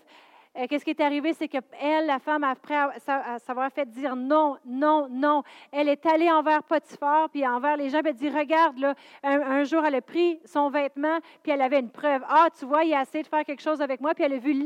euh, 0.56 0.66
qu'est-ce 0.68 0.84
qui 0.84 0.90
est 0.90 1.00
arrivé, 1.00 1.32
c'est 1.32 1.48
qu'elle, 1.48 2.06
la 2.06 2.18
femme, 2.18 2.44
après 2.44 2.76
s'avoir 2.98 3.70
fait 3.70 3.88
dire 3.90 4.16
non, 4.16 4.56
non, 4.64 5.08
non, 5.10 5.42
elle 5.72 5.88
est 5.88 6.04
allée 6.06 6.30
envers 6.30 6.62
Potiphar, 6.62 7.28
puis 7.30 7.46
envers 7.46 7.76
les 7.76 7.90
gens, 7.90 8.00
puis 8.00 8.10
elle 8.10 8.16
dit, 8.16 8.30
regarde, 8.30 8.78
là, 8.78 8.94
un, 9.22 9.64
jour, 9.64 9.84
elle 9.84 9.96
a 9.96 10.00
pris 10.00 10.40
son 10.44 10.70
vêtement, 10.70 11.18
puis 11.42 11.52
elle 11.52 11.62
avait 11.62 11.80
une 11.80 11.90
preuve. 11.90 12.22
Ah, 12.28 12.48
tu 12.58 12.64
vois, 12.64 12.84
il 12.84 12.94
a 12.94 13.02
essayé 13.02 13.22
de 13.22 13.28
faire 13.28 13.44
quelque 13.44 13.62
chose 13.62 13.80
avec 13.80 14.00
moi, 14.00 14.14
puis 14.14 14.24
elle 14.24 14.34
a, 14.34 14.38
vu 14.38 14.64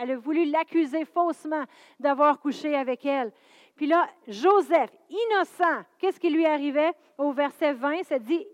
elle 0.00 0.10
a 0.10 0.16
voulu 0.16 0.44
l'accuser 0.44 1.04
faussement 1.04 1.64
d'avoir 1.98 2.38
couché 2.38 2.76
avec 2.76 3.04
elle. 3.04 3.32
Puis 3.76 3.86
là, 3.86 4.08
Joseph, 4.28 4.90
innocent, 5.08 5.82
qu'est-ce 5.98 6.20
qui 6.20 6.30
lui 6.30 6.46
arrivait? 6.46 6.92
Au 7.18 7.32
verset 7.32 7.72
20, 7.72 8.04
ça 8.04 8.18
dit, 8.18 8.46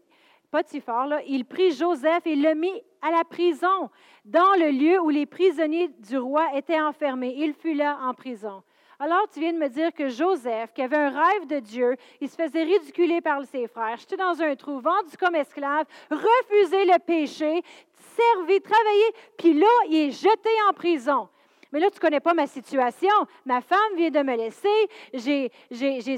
Potiphar, 0.51 1.07
là, 1.07 1.20
il 1.27 1.44
prit 1.44 1.72
Joseph 1.72 2.27
et 2.27 2.37
le 2.37 2.55
mit 2.55 2.83
à 3.03 3.11
la 3.11 3.25
prison, 3.25 3.91
dans 4.25 4.55
le 4.59 4.71
lieu 4.71 5.01
où 5.01 5.09
les 5.09 5.27
prisonniers 5.27 5.89
du 5.89 6.19
roi 6.19 6.47
étaient 6.55 6.81
enfermés. 6.81 7.35
Il 7.37 7.55
fut 7.55 7.75
là 7.75 7.99
en 8.03 8.15
prison. 8.15 8.63
Alors, 9.01 9.29
tu 9.33 9.39
viens 9.39 9.53
de 9.53 9.59
me 9.59 9.69
dire 9.69 9.93
que 9.93 10.09
Joseph, 10.09 10.73
qui 10.73 10.83
avait 10.83 10.97
un 10.97 11.11
rêve 11.11 11.47
de 11.47 11.61
Dieu, 11.61 11.97
il 12.21 12.29
se 12.29 12.35
faisait 12.35 12.65
ridiculer 12.65 13.21
par 13.21 13.45
ses 13.45 13.69
frères, 13.69 13.97
j'étais 13.97 14.17
dans 14.17 14.43
un 14.43 14.57
trou, 14.57 14.81
vendu 14.81 15.17
comme 15.17 15.37
esclave, 15.37 15.87
refusé 16.11 16.85
le 16.85 16.99
péché, 16.99 17.63
servi, 17.95 18.61
travaillé, 18.61 19.05
puis 19.37 19.55
là, 19.55 19.69
il 19.89 20.09
est 20.09 20.11
jeté 20.11 20.51
en 20.69 20.73
prison. 20.73 21.29
Mais 21.72 21.81
là, 21.81 21.90
tu 21.90 21.96
ne 21.96 22.00
connais 22.00 22.20
pas 22.20 22.35
ma 22.35 22.46
situation. 22.46 23.12
Ma 23.44 23.61
femme 23.61 23.78
vient 23.96 24.11
de 24.11 24.20
me 24.20 24.37
laisser. 24.37 24.68
J'ai, 25.12 25.50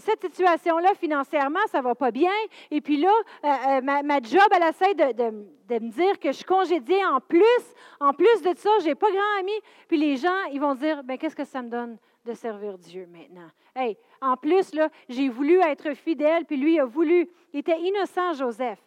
cette 0.00 0.22
situation-là 0.22 0.94
financièrement, 0.94 1.60
ça 1.70 1.78
ne 1.78 1.84
va 1.84 1.94
pas 1.94 2.10
bien. 2.10 2.32
Et 2.70 2.80
puis 2.80 2.96
là, 2.98 3.12
euh, 3.44 3.48
euh, 3.48 3.80
ma, 3.82 4.20
job, 4.20 4.46
elle 4.54 4.68
essaie 4.68 4.94
de, 4.94 5.12
de, 5.68 5.84
me 5.84 5.90
dire 5.90 6.18
que 6.20 6.28
je 6.28 6.36
suis 6.36 6.44
congédiée 6.44 7.04
en 7.04 7.20
plus. 7.20 7.74
En 7.98 8.12
plus 8.12 8.42
de 8.42 8.56
ça, 8.56 8.70
je 8.80 8.86
n'ai 8.86 8.94
pas 8.94 9.10
grand 9.10 9.40
ami. 9.40 9.52
Puis 9.88 9.96
les 9.96 10.16
gens, 10.16 10.44
ils 10.52 10.60
vont 10.60 10.74
dire, 10.74 11.02
ben, 11.02 11.18
qu'est-ce 11.18 11.36
que 11.36 11.44
ça 11.44 11.62
me 11.62 11.68
donne 11.68 11.98
de 12.24 12.34
servir 12.34 12.78
Dieu 12.78 13.08
maintenant? 13.10 13.48
Hey, 13.74 13.96
en 14.20 14.36
plus, 14.36 14.72
là, 14.74 14.88
j'ai 15.08 15.28
voulu 15.28 15.60
être 15.60 15.94
fidèle, 15.94 16.44
puis 16.44 16.56
lui 16.56 16.78
a 16.78 16.84
voulu. 16.84 17.28
Il 17.52 17.60
était 17.60 17.80
innocent, 17.80 18.34
Joseph. 18.34 18.78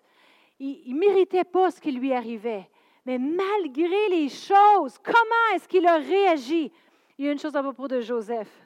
Il 0.60 0.93
ne 0.93 0.99
méritait 0.99 1.43
pas 1.43 1.71
ce 1.71 1.82
qui 1.82 1.91
lui 1.91 2.13
arrivait. 2.13 2.69
Mais 3.06 3.18
malgré 3.18 4.10
les 4.10 4.30
choses, 4.30 4.98
comment 5.04 5.56
est-ce 5.56 5.68
qu'il 5.68 5.86
a 5.86 5.98
réagi? 5.98 6.72
Il 7.18 7.26
y 7.26 7.28
a 7.28 7.32
une 7.32 7.39
chose 7.39 7.56
à 7.56 7.62
propos 7.62 7.88
de 7.88 8.00
Joseph 8.00 8.62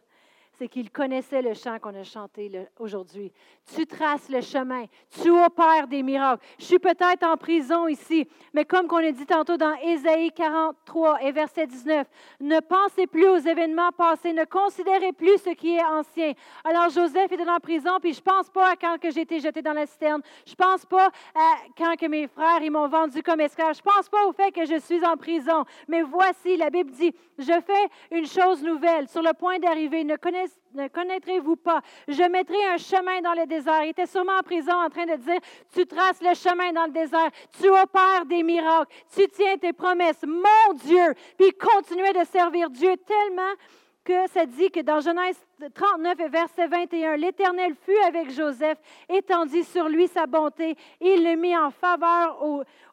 c'est 0.57 0.67
qu'il 0.67 0.89
connaissait 0.89 1.41
le 1.41 1.53
chant 1.53 1.77
qu'on 1.79 1.93
a 1.93 2.03
chanté 2.03 2.51
aujourd'hui. 2.79 3.31
Tu 3.75 3.85
traces 3.85 4.29
le 4.29 4.41
chemin, 4.41 4.85
tu 5.21 5.29
opères 5.29 5.87
des 5.87 6.01
miracles. 6.01 6.43
Je 6.57 6.65
suis 6.65 6.79
peut-être 6.79 7.23
en 7.23 7.37
prison 7.37 7.87
ici, 7.87 8.27
mais 8.53 8.65
comme 8.65 8.87
qu'on 8.87 8.97
a 8.97 9.11
dit 9.11 9.25
tantôt 9.25 9.57
dans 9.57 9.75
Ésaïe 9.83 10.31
43 10.31 11.21
et 11.21 11.31
verset 11.31 11.67
19, 11.67 12.07
ne 12.39 12.59
pensez 12.59 13.05
plus 13.07 13.27
aux 13.27 13.37
événements 13.37 13.91
passés, 13.91 14.33
ne 14.33 14.45
considérez 14.45 15.13
plus 15.13 15.37
ce 15.37 15.51
qui 15.51 15.75
est 15.75 15.83
ancien. 15.83 16.33
Alors 16.63 16.89
Joseph 16.89 17.31
était 17.31 17.49
en 17.49 17.59
prison, 17.59 17.91
puis 18.01 18.13
je 18.13 18.21
pense 18.21 18.49
pas 18.49 18.71
à 18.71 18.75
quand 18.75 18.97
que 18.99 19.11
j'ai 19.11 19.21
été 19.21 19.39
jeté 19.39 19.61
dans 19.61 19.73
la 19.73 19.85
citerne. 19.85 20.21
Je 20.45 20.55
pense 20.55 20.85
pas 20.85 21.07
à 21.35 21.55
quand 21.77 21.95
que 21.97 22.07
mes 22.07 22.27
frères 22.27 22.61
ils 22.61 22.71
m'ont 22.71 22.87
vendu 22.87 23.21
comme 23.21 23.41
esclave. 23.41 23.75
Je 23.75 23.81
pense 23.81 24.09
pas 24.09 24.25
au 24.25 24.31
fait 24.31 24.51
que 24.51 24.65
je 24.65 24.79
suis 24.79 25.05
en 25.05 25.17
prison. 25.17 25.65
Mais 25.87 26.01
voici, 26.01 26.57
la 26.57 26.69
Bible 26.69 26.91
dit, 26.91 27.13
je 27.37 27.45
fais 27.45 28.17
une 28.17 28.25
chose 28.25 28.63
nouvelle 28.63 29.07
sur 29.07 29.21
le 29.21 29.33
point 29.33 29.59
d'arriver. 29.59 30.03
Ne 30.03 30.15
connaissez 30.15 30.46
ne 30.73 30.87
connaîtrez-vous 30.87 31.55
pas? 31.55 31.81
Je 32.07 32.23
mettrai 32.23 32.63
un 32.65 32.77
chemin 32.77 33.21
dans 33.21 33.33
le 33.33 33.45
désert. 33.45 33.83
Il 33.83 33.89
était 33.89 34.05
sûrement 34.05 34.37
en 34.39 34.43
prison 34.43 34.73
en 34.73 34.89
train 34.89 35.05
de 35.05 35.15
dire, 35.15 35.39
tu 35.73 35.85
traces 35.85 36.21
le 36.21 36.33
chemin 36.35 36.71
dans 36.71 36.85
le 36.85 36.91
désert, 36.91 37.29
tu 37.59 37.67
opères 37.69 38.25
des 38.25 38.43
miracles, 38.43 38.93
tu 39.15 39.27
tiens 39.29 39.57
tes 39.57 39.73
promesses, 39.73 40.23
mon 40.23 40.73
Dieu. 40.75 41.13
Puis 41.37 41.47
il 41.47 41.53
continuait 41.53 42.13
de 42.13 42.25
servir 42.25 42.69
Dieu 42.69 42.95
tellement 42.97 43.53
que 44.07 44.29
ça 44.29 44.45
dit 44.45 44.71
que 44.71 44.79
dans 44.79 45.01
Genèse 45.01 45.37
39 45.73 46.17
et 46.21 46.29
verset 46.29 46.67
21, 46.67 47.17
l'Éternel 47.17 47.75
fut 47.85 47.97
avec 48.07 48.31
Joseph, 48.31 48.77
étendit 49.09 49.65
sur 49.65 49.89
lui 49.89 50.07
sa 50.07 50.25
bonté, 50.25 50.77
il 51.01 51.25
le 51.25 51.35
mit 51.35 51.57
en 51.57 51.71
faveur 51.71 52.41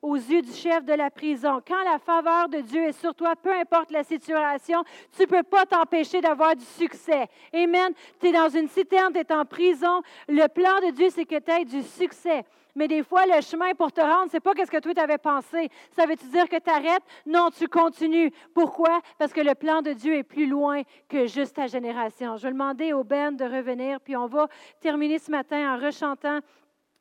aux, 0.02 0.16
yeux 0.16 0.42
du 0.42 0.52
chef 0.52 0.84
de 0.84 0.92
la 0.92 1.10
prison. 1.10 1.62
Quand 1.64 1.84
la 1.84 2.00
faveur 2.00 2.48
de 2.48 2.58
Dieu 2.58 2.82
est 2.88 2.98
sur 2.98 3.14
toi, 3.14 3.36
peu 3.36 3.52
importe 3.52 3.92
la 3.92 4.02
situation, 4.02 4.82
tu 5.16 5.22
ne 5.22 5.26
peux 5.26 5.44
pas 5.44 5.64
t'empêcher 5.66 6.20
d'avoir 6.20 6.56
du 6.56 6.64
succès. 6.64 7.28
Amen. 7.52 7.92
Tu 8.20 8.26
es 8.26 8.32
dans 8.32 8.48
une 8.48 8.68
citerne, 8.68 9.12
tu 9.12 9.20
es 9.20 9.32
en 9.32 9.44
prison. 9.44 10.02
Le 10.26 10.48
plan 10.48 10.80
de 10.84 10.90
Dieu, 10.90 11.10
c'est 11.10 11.26
que 11.26 11.38
tu 11.38 11.50
aies 11.52 11.64
du 11.64 11.82
succès. 11.82 12.44
Mais 12.74 12.88
des 12.88 13.02
fois, 13.02 13.24
le 13.26 13.40
chemin 13.40 13.72
pour 13.74 13.92
te 13.92 14.00
rendre, 14.00 14.28
c'est 14.30 14.40
pas 14.40 14.52
ce 14.56 14.70
que 14.70 14.78
toi 14.78 14.94
t'avais 14.94 15.18
pensé. 15.18 15.68
Ça 15.92 16.06
veut-tu 16.06 16.26
dire 16.26 16.48
que 16.48 16.58
tu 16.58 16.70
arrêtes? 16.70 17.02
Non, 17.24 17.50
tu 17.50 17.68
continues. 17.68 18.32
Pourquoi? 18.52 19.00
Parce 19.18 19.32
que 19.32 19.40
le 19.40 19.54
plan 19.54 19.80
de 19.80 19.92
Dieu 19.92 20.16
est 20.16 20.24
plus 20.24 20.46
loin 20.46 20.82
que 21.08 21.26
juste 21.26 21.56
ta 21.56 21.66
génération. 21.66 22.36
Je 22.36 22.46
vais 22.46 22.52
demander 22.52 22.92
au 22.92 23.04
Ben 23.04 23.36
de 23.36 23.44
revenir, 23.44 24.00
puis 24.00 24.16
on 24.16 24.26
va 24.26 24.48
terminer 24.80 25.18
ce 25.18 25.30
matin 25.30 25.74
en 25.74 25.78
rechantant 25.78 26.40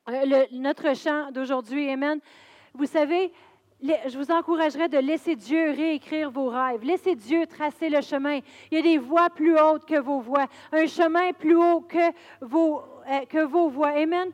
euh, 0.10 0.46
notre 0.52 0.96
chant 0.96 1.32
d'aujourd'hui. 1.32 1.90
Amen. 1.90 2.20
Vous 2.74 2.86
savez, 2.86 3.32
je 3.82 4.18
vous 4.18 4.32
encouragerais 4.32 4.90
de 4.90 4.98
laisser 4.98 5.36
Dieu 5.36 5.72
réécrire 5.72 6.32
vos 6.32 6.50
rêves. 6.50 6.84
Laissez 6.84 7.16
Dieu 7.16 7.46
tracer 7.48 7.90
le 7.90 8.02
chemin. 8.02 8.40
Il 8.72 8.76
y 8.76 8.78
a 8.78 8.82
des 8.82 8.98
voies 8.98 9.30
plus 9.30 9.60
hautes 9.60 9.86
que 9.86 10.00
vos 10.00 10.20
voies, 10.20 10.48
un 10.72 10.88
chemin 10.88 11.34
plus 11.34 11.56
haut 11.56 11.82
que 11.82 12.12
vos, 12.42 12.82
euh, 13.10 13.26
que 13.26 13.44
vos 13.44 13.70
voies. 13.70 13.94
Amen. 13.98 14.32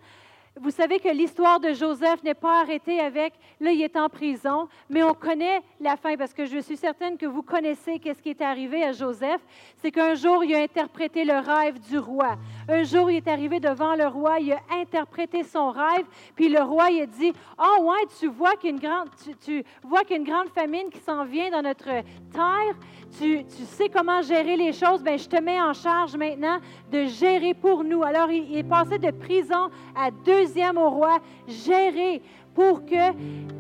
Vous 0.62 0.72
savez 0.72 1.00
que 1.00 1.08
l'histoire 1.08 1.62
de 1.62 1.74
Joseph 1.74 2.22
n'est 2.22 2.34
pas 2.34 2.60
arrêtée 2.62 3.00
avec, 3.00 3.34
là, 3.62 3.72
il 3.72 3.82
est 3.82 3.96
en 3.96 4.10
prison, 4.10 4.68
mais 4.90 5.04
on 5.04 5.14
connaît 5.14 5.62
la 5.80 5.96
fin 5.96 6.18
parce 6.18 6.34
que 6.34 6.46
je 6.46 6.60
suis 6.60 6.76
certaine 6.76 7.18
que 7.18 7.26
vous 7.26 7.44
connaissez 7.44 7.98
qu'est-ce 7.98 8.22
qui 8.22 8.32
est 8.32 8.42
arrivé 8.42 8.84
à 8.84 8.92
Joseph. 8.92 9.40
C'est 9.78 9.92
qu'un 9.92 10.16
jour, 10.16 10.44
il 10.44 10.54
a 10.54 10.62
interprété 10.62 11.24
le 11.24 11.40
rêve 11.40 11.80
du 11.80 11.98
roi. 11.98 12.38
Un 12.68 12.84
jour, 12.84 13.10
il 13.10 13.18
est 13.18 13.28
arrivé 13.30 13.62
devant 13.62 13.96
le 13.96 14.08
roi, 14.08 14.40
il 14.40 14.52
a 14.52 14.60
interprété 14.72 15.44
son 15.44 15.72
rêve, 15.72 16.06
puis 16.36 16.50
le 16.50 16.62
roi, 16.62 16.90
il 16.92 17.04
a 17.04 17.06
dit, 17.06 17.32
oh 17.58 17.84
ouais, 17.84 18.06
tu 18.20 18.28
vois 18.28 18.58
qu'il 18.58 18.80
grande, 18.82 19.08
tu, 19.46 19.64
vois 19.84 20.02
qu'il 20.02 20.12
y 20.12 20.14
a 20.16 20.18
une 20.18 20.28
grande 20.28 20.50
famine 20.50 20.90
qui 20.92 21.00
s'en 21.00 21.24
vient 21.24 21.50
dans 21.52 21.62
notre 21.62 21.86
terre. 21.86 22.76
Tu, 23.18 23.44
sais 23.66 23.90
comment 23.90 24.22
gérer 24.22 24.56
les 24.56 24.72
choses, 24.72 25.04
ben 25.04 25.18
je 25.18 25.28
te 25.28 25.42
mets 25.42 25.60
en 25.60 25.74
charge 25.74 26.16
maintenant 26.16 26.60
de 26.92 27.06
gérer 27.06 27.54
pour 27.54 27.84
nous. 27.84 28.04
Alors, 28.04 28.30
il, 28.32 28.58
est 28.58 28.64
passé 28.64 28.98
de 28.98 29.12
prison 29.12 29.70
à 29.96 30.12
deux 30.12 30.46
au 30.78 30.90
roi, 30.90 31.20
gérer 31.48 32.22
pour 32.54 32.86
que, 32.86 33.12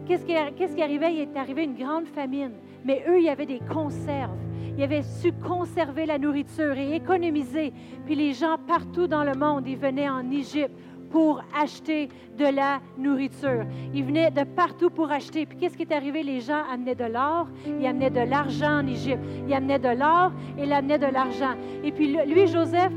qu'est-ce 0.07 0.25
qui, 0.25 0.33
qu'est-ce 0.55 0.75
qui 0.75 0.83
arrivait? 0.83 1.13
Il 1.13 1.19
est 1.21 1.37
arrivé 1.37 1.63
une 1.63 1.75
grande 1.75 2.07
famine. 2.07 2.53
Mais 2.85 3.03
eux, 3.07 3.19
il 3.19 3.25
y 3.25 3.29
avait 3.29 3.45
des 3.45 3.59
conserves. 3.71 4.37
Ils 4.77 4.83
avaient 4.83 5.03
su 5.03 5.33
conserver 5.33 6.05
la 6.05 6.17
nourriture 6.17 6.77
et 6.77 6.95
économiser. 6.95 7.73
Puis 8.05 8.15
les 8.15 8.33
gens 8.33 8.57
partout 8.67 9.07
dans 9.07 9.23
le 9.23 9.33
monde, 9.33 9.67
ils 9.67 9.77
venaient 9.77 10.09
en 10.09 10.31
Égypte 10.31 10.71
pour 11.09 11.41
acheter 11.59 12.09
de 12.37 12.45
la 12.45 12.79
nourriture. 12.97 13.65
Ils 13.93 14.03
venaient 14.03 14.31
de 14.31 14.43
partout 14.43 14.89
pour 14.89 15.11
acheter. 15.11 15.45
Puis 15.45 15.57
qu'est-ce 15.57 15.75
qui 15.75 15.83
est 15.83 15.91
arrivé? 15.91 16.23
Les 16.23 16.39
gens 16.39 16.61
amenaient 16.71 16.95
de 16.95 17.05
l'or, 17.05 17.47
ils 17.65 17.85
amenaient 17.85 18.09
de 18.09 18.21
l'argent 18.21 18.79
en 18.79 18.87
Égypte. 18.87 19.23
Ils 19.47 19.53
amenaient 19.53 19.79
de 19.79 19.89
l'or 19.89 20.31
et 20.57 20.63
ils 20.63 20.73
amenaient 20.73 20.99
de 20.99 21.07
l'argent. 21.07 21.55
Et 21.83 21.91
puis 21.91 22.15
lui, 22.25 22.47
Joseph, 22.47 22.91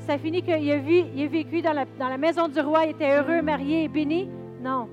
ça 0.00 0.18
finit 0.18 0.42
qu'il 0.42 0.52
a, 0.52 0.74
a 0.74 1.28
vécu 1.28 1.62
dans 1.62 1.72
la, 1.72 1.84
dans 1.98 2.08
la 2.08 2.18
maison 2.18 2.48
du 2.48 2.60
roi, 2.60 2.86
il 2.86 2.90
était 2.90 3.16
heureux, 3.18 3.40
marié 3.42 3.84
et 3.84 3.88
béni. 3.88 4.28
Non. 4.60 4.88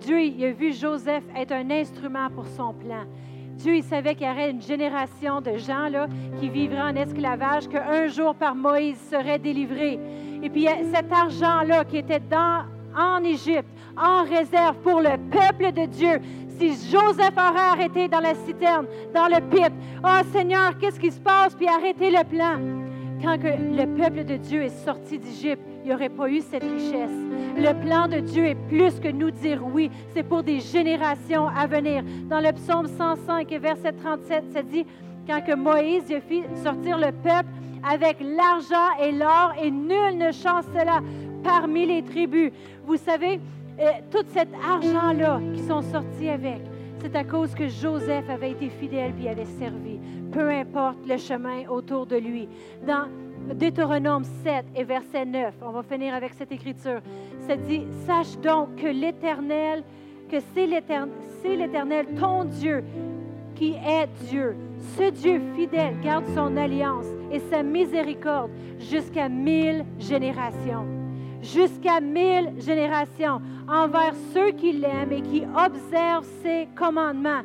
Dieu, 0.00 0.20
il 0.20 0.44
a 0.44 0.52
vu 0.52 0.72
Joseph 0.72 1.24
être 1.36 1.52
un 1.52 1.70
instrument 1.70 2.28
pour 2.30 2.46
son 2.46 2.72
plan. 2.72 3.04
Dieu, 3.56 3.76
il 3.76 3.84
savait 3.84 4.14
qu'il 4.14 4.26
y 4.26 4.30
aurait 4.30 4.50
une 4.50 4.62
génération 4.62 5.40
de 5.40 5.56
gens 5.56 5.88
là, 5.88 6.06
qui 6.40 6.48
vivraient 6.48 6.80
en 6.80 6.96
esclavage, 6.96 7.68
qu'un 7.68 8.06
jour 8.08 8.34
par 8.34 8.54
Moïse 8.54 8.98
serait 9.10 9.38
délivré. 9.38 10.00
Et 10.42 10.50
puis 10.50 10.66
cet 10.92 11.12
argent-là 11.12 11.84
qui 11.84 11.98
était 11.98 12.20
dans, 12.20 12.64
en 12.96 13.22
Égypte, 13.22 13.68
en 13.96 14.24
réserve 14.24 14.76
pour 14.78 15.00
le 15.00 15.16
peuple 15.30 15.72
de 15.72 15.86
Dieu, 15.86 16.20
si 16.58 16.70
Joseph 16.90 17.34
aurait 17.36 17.70
arrêté 17.72 18.08
dans 18.08 18.20
la 18.20 18.34
citerne, 18.34 18.86
dans 19.14 19.28
le 19.28 19.40
pit, 19.48 19.72
oh 20.04 20.24
Seigneur, 20.32 20.76
qu'est-ce 20.78 21.00
qui 21.00 21.10
se 21.10 21.20
passe? 21.20 21.54
Puis 21.54 21.68
arrêter 21.68 22.10
le 22.10 22.24
plan 22.24 22.58
quand 23.22 23.38
que 23.38 23.46
le 23.46 23.86
peuple 23.96 24.24
de 24.24 24.36
Dieu 24.36 24.62
est 24.62 24.84
sorti 24.84 25.18
d'Égypte, 25.18 25.62
il 25.82 25.88
n'y 25.88 25.94
aurait 25.94 26.08
pas 26.08 26.28
eu 26.28 26.40
cette 26.40 26.64
richesse. 26.64 27.10
Le 27.56 27.72
plan 27.86 28.08
de 28.08 28.18
Dieu 28.18 28.46
est 28.46 28.56
plus 28.68 28.98
que 28.98 29.08
nous 29.08 29.30
dire 29.30 29.62
oui. 29.64 29.90
C'est 30.12 30.24
pour 30.24 30.42
des 30.42 30.58
générations 30.58 31.46
à 31.48 31.66
venir. 31.66 32.02
Dans 32.28 32.40
le 32.40 32.52
psaume 32.52 32.86
105 32.86 33.50
et 33.52 33.58
verset 33.58 33.92
37, 33.92 34.44
ça 34.52 34.62
dit, 34.62 34.84
quand 35.26 35.40
que 35.40 35.54
Moïse 35.54 36.10
a 36.10 36.20
fait 36.20 36.42
sortir 36.62 36.98
le 36.98 37.12
peuple 37.12 37.48
avec 37.88 38.18
l'argent 38.20 38.96
et 39.00 39.12
l'or, 39.12 39.52
et 39.60 39.70
nul 39.70 40.18
ne 40.18 40.32
chancela 40.32 41.00
parmi 41.42 41.86
les 41.86 42.02
tribus. 42.02 42.52
Vous 42.84 42.96
savez, 42.96 43.40
euh, 43.80 43.90
tout 44.10 44.24
cet 44.28 44.48
argent-là 44.54 45.40
qui 45.54 45.62
sont 45.62 45.82
sortis 45.82 46.28
avec, 46.28 46.60
c'est 47.00 47.16
à 47.16 47.24
cause 47.24 47.54
que 47.54 47.68
Joseph 47.68 48.28
avait 48.28 48.52
été 48.52 48.68
fidèle 48.68 49.12
et 49.22 49.28
avait 49.28 49.44
servi, 49.44 49.98
peu 50.30 50.50
importe 50.50 50.98
le 51.08 51.16
chemin 51.16 51.66
autour 51.68 52.06
de 52.06 52.16
lui. 52.16 52.48
Dans 52.86 53.08
Deutéronome 53.54 54.24
7 54.44 54.66
et 54.76 54.84
verset 54.84 55.24
9, 55.24 55.54
on 55.62 55.70
va 55.70 55.82
finir 55.82 56.14
avec 56.14 56.34
cette 56.34 56.52
écriture, 56.52 57.00
ça 57.46 57.56
dit, 57.56 57.82
sache 58.06 58.38
donc 58.38 58.76
que 58.76 58.86
l'Éternel, 58.86 59.82
que 60.30 60.36
c'est 60.54 60.66
l'Éternel, 60.66 62.06
ton 62.20 62.44
Dieu, 62.44 62.84
qui 63.54 63.74
est 63.74 64.08
Dieu. 64.28 64.56
Ce 64.96 65.10
Dieu 65.10 65.40
fidèle 65.56 66.00
garde 66.02 66.26
son 66.34 66.56
alliance 66.56 67.06
et 67.30 67.40
sa 67.50 67.62
miséricorde 67.62 68.50
jusqu'à 68.78 69.28
mille 69.28 69.84
générations 69.98 70.86
jusqu'à 71.42 72.00
mille 72.00 72.52
générations 72.58 73.42
envers 73.68 74.14
ceux 74.32 74.52
qui 74.52 74.72
l'aiment 74.72 75.12
et 75.12 75.22
qui 75.22 75.42
observent 75.42 76.26
ses 76.42 76.68
commandements. 76.76 77.42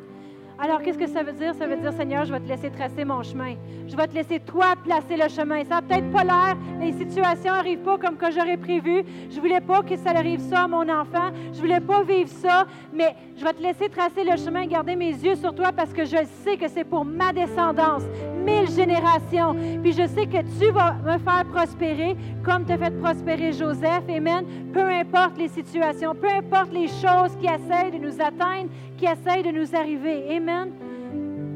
Alors, 0.60 0.82
qu'est-ce 0.82 0.98
que 0.98 1.06
ça 1.06 1.22
veut 1.22 1.32
dire? 1.32 1.54
Ça 1.54 1.68
veut 1.68 1.76
dire, 1.76 1.92
Seigneur, 1.92 2.24
je 2.24 2.32
vais 2.32 2.40
te 2.40 2.48
laisser 2.48 2.68
tracer 2.68 3.04
mon 3.04 3.22
chemin. 3.22 3.54
Je 3.86 3.96
vais 3.96 4.08
te 4.08 4.14
laisser, 4.14 4.40
toi, 4.40 4.74
placer 4.82 5.16
le 5.16 5.28
chemin. 5.28 5.62
Ça 5.62 5.76
n'a 5.76 5.82
peut-être 5.82 6.10
pas 6.10 6.24
l'air, 6.24 6.56
les 6.80 6.92
situations 6.92 7.52
n'arrivent 7.52 7.84
pas 7.84 7.96
comme 7.96 8.16
que 8.16 8.28
j'aurais 8.32 8.56
prévu. 8.56 9.04
Je 9.30 9.38
voulais 9.38 9.60
pas 9.60 9.82
que 9.82 9.96
ça 9.96 10.10
arrive 10.10 10.40
ça 10.40 10.64
à 10.64 10.66
mon 10.66 10.88
enfant. 10.88 11.30
Je 11.52 11.60
voulais 11.60 11.78
pas 11.78 12.02
vivre 12.02 12.28
ça, 12.28 12.66
mais 12.92 13.14
je 13.36 13.44
vais 13.44 13.52
te 13.52 13.62
laisser 13.62 13.88
tracer 13.88 14.24
le 14.24 14.36
chemin, 14.36 14.66
garder 14.66 14.96
mes 14.96 15.12
yeux 15.12 15.36
sur 15.36 15.54
toi 15.54 15.70
parce 15.70 15.92
que 15.92 16.04
je 16.04 16.16
sais 16.44 16.56
que 16.56 16.66
c'est 16.66 16.84
pour 16.84 17.04
ma 17.04 17.32
descendance, 17.32 18.02
mille 18.48 18.70
générations. 18.70 19.54
Puis 19.82 19.92
je 19.92 20.06
sais 20.06 20.26
que 20.26 20.42
tu 20.58 20.70
vas 20.70 20.94
me 20.94 21.18
faire 21.18 21.44
prospérer 21.52 22.16
comme 22.44 22.64
tu 22.64 22.76
fait 22.76 22.98
prospérer 22.98 23.52
Joseph. 23.52 24.04
Amen. 24.08 24.44
Peu 24.72 24.84
importe 24.84 25.38
les 25.38 25.48
situations, 25.48 26.14
peu 26.14 26.28
importe 26.28 26.72
les 26.72 26.88
choses 26.88 27.36
qui 27.40 27.46
essayent 27.46 27.92
de 27.92 27.98
nous 27.98 28.20
atteindre, 28.20 28.70
qui 28.96 29.06
essayent 29.06 29.42
de 29.42 29.50
nous 29.50 29.74
arriver. 29.74 30.36
Amen. 30.36 30.70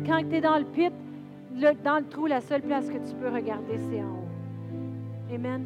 Quand 0.07 0.23
tu 0.29 0.37
es 0.37 0.41
dans 0.41 0.59
le 0.59 0.65
pit, 0.65 0.93
dans 1.85 1.99
le 1.99 2.09
trou, 2.09 2.27
la 2.27 2.41
seule 2.41 2.63
place 2.63 2.89
que 2.89 2.99
tu 2.99 3.15
peux 3.15 3.29
regarder, 3.29 3.79
c'est 3.91 4.01
en 4.01 4.07
haut. 4.07 5.35
Amen. 5.35 5.65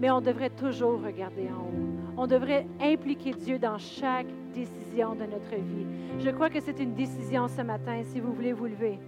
Mais 0.00 0.10
on 0.10 0.20
devrait 0.20 0.50
toujours 0.50 1.00
regarder 1.02 1.48
en 1.48 1.62
haut. 1.62 1.88
On 2.16 2.26
devrait 2.26 2.66
impliquer 2.80 3.32
Dieu 3.32 3.58
dans 3.58 3.78
chaque 3.78 4.26
décision 4.54 5.14
de 5.14 5.24
notre 5.24 5.54
vie. 5.54 5.86
Je 6.18 6.30
crois 6.30 6.50
que 6.50 6.60
c'est 6.60 6.80
une 6.80 6.94
décision 6.94 7.48
ce 7.48 7.62
matin, 7.62 8.02
si 8.04 8.20
vous 8.20 8.32
voulez 8.32 8.52
vous 8.52 8.66
lever. 8.66 8.98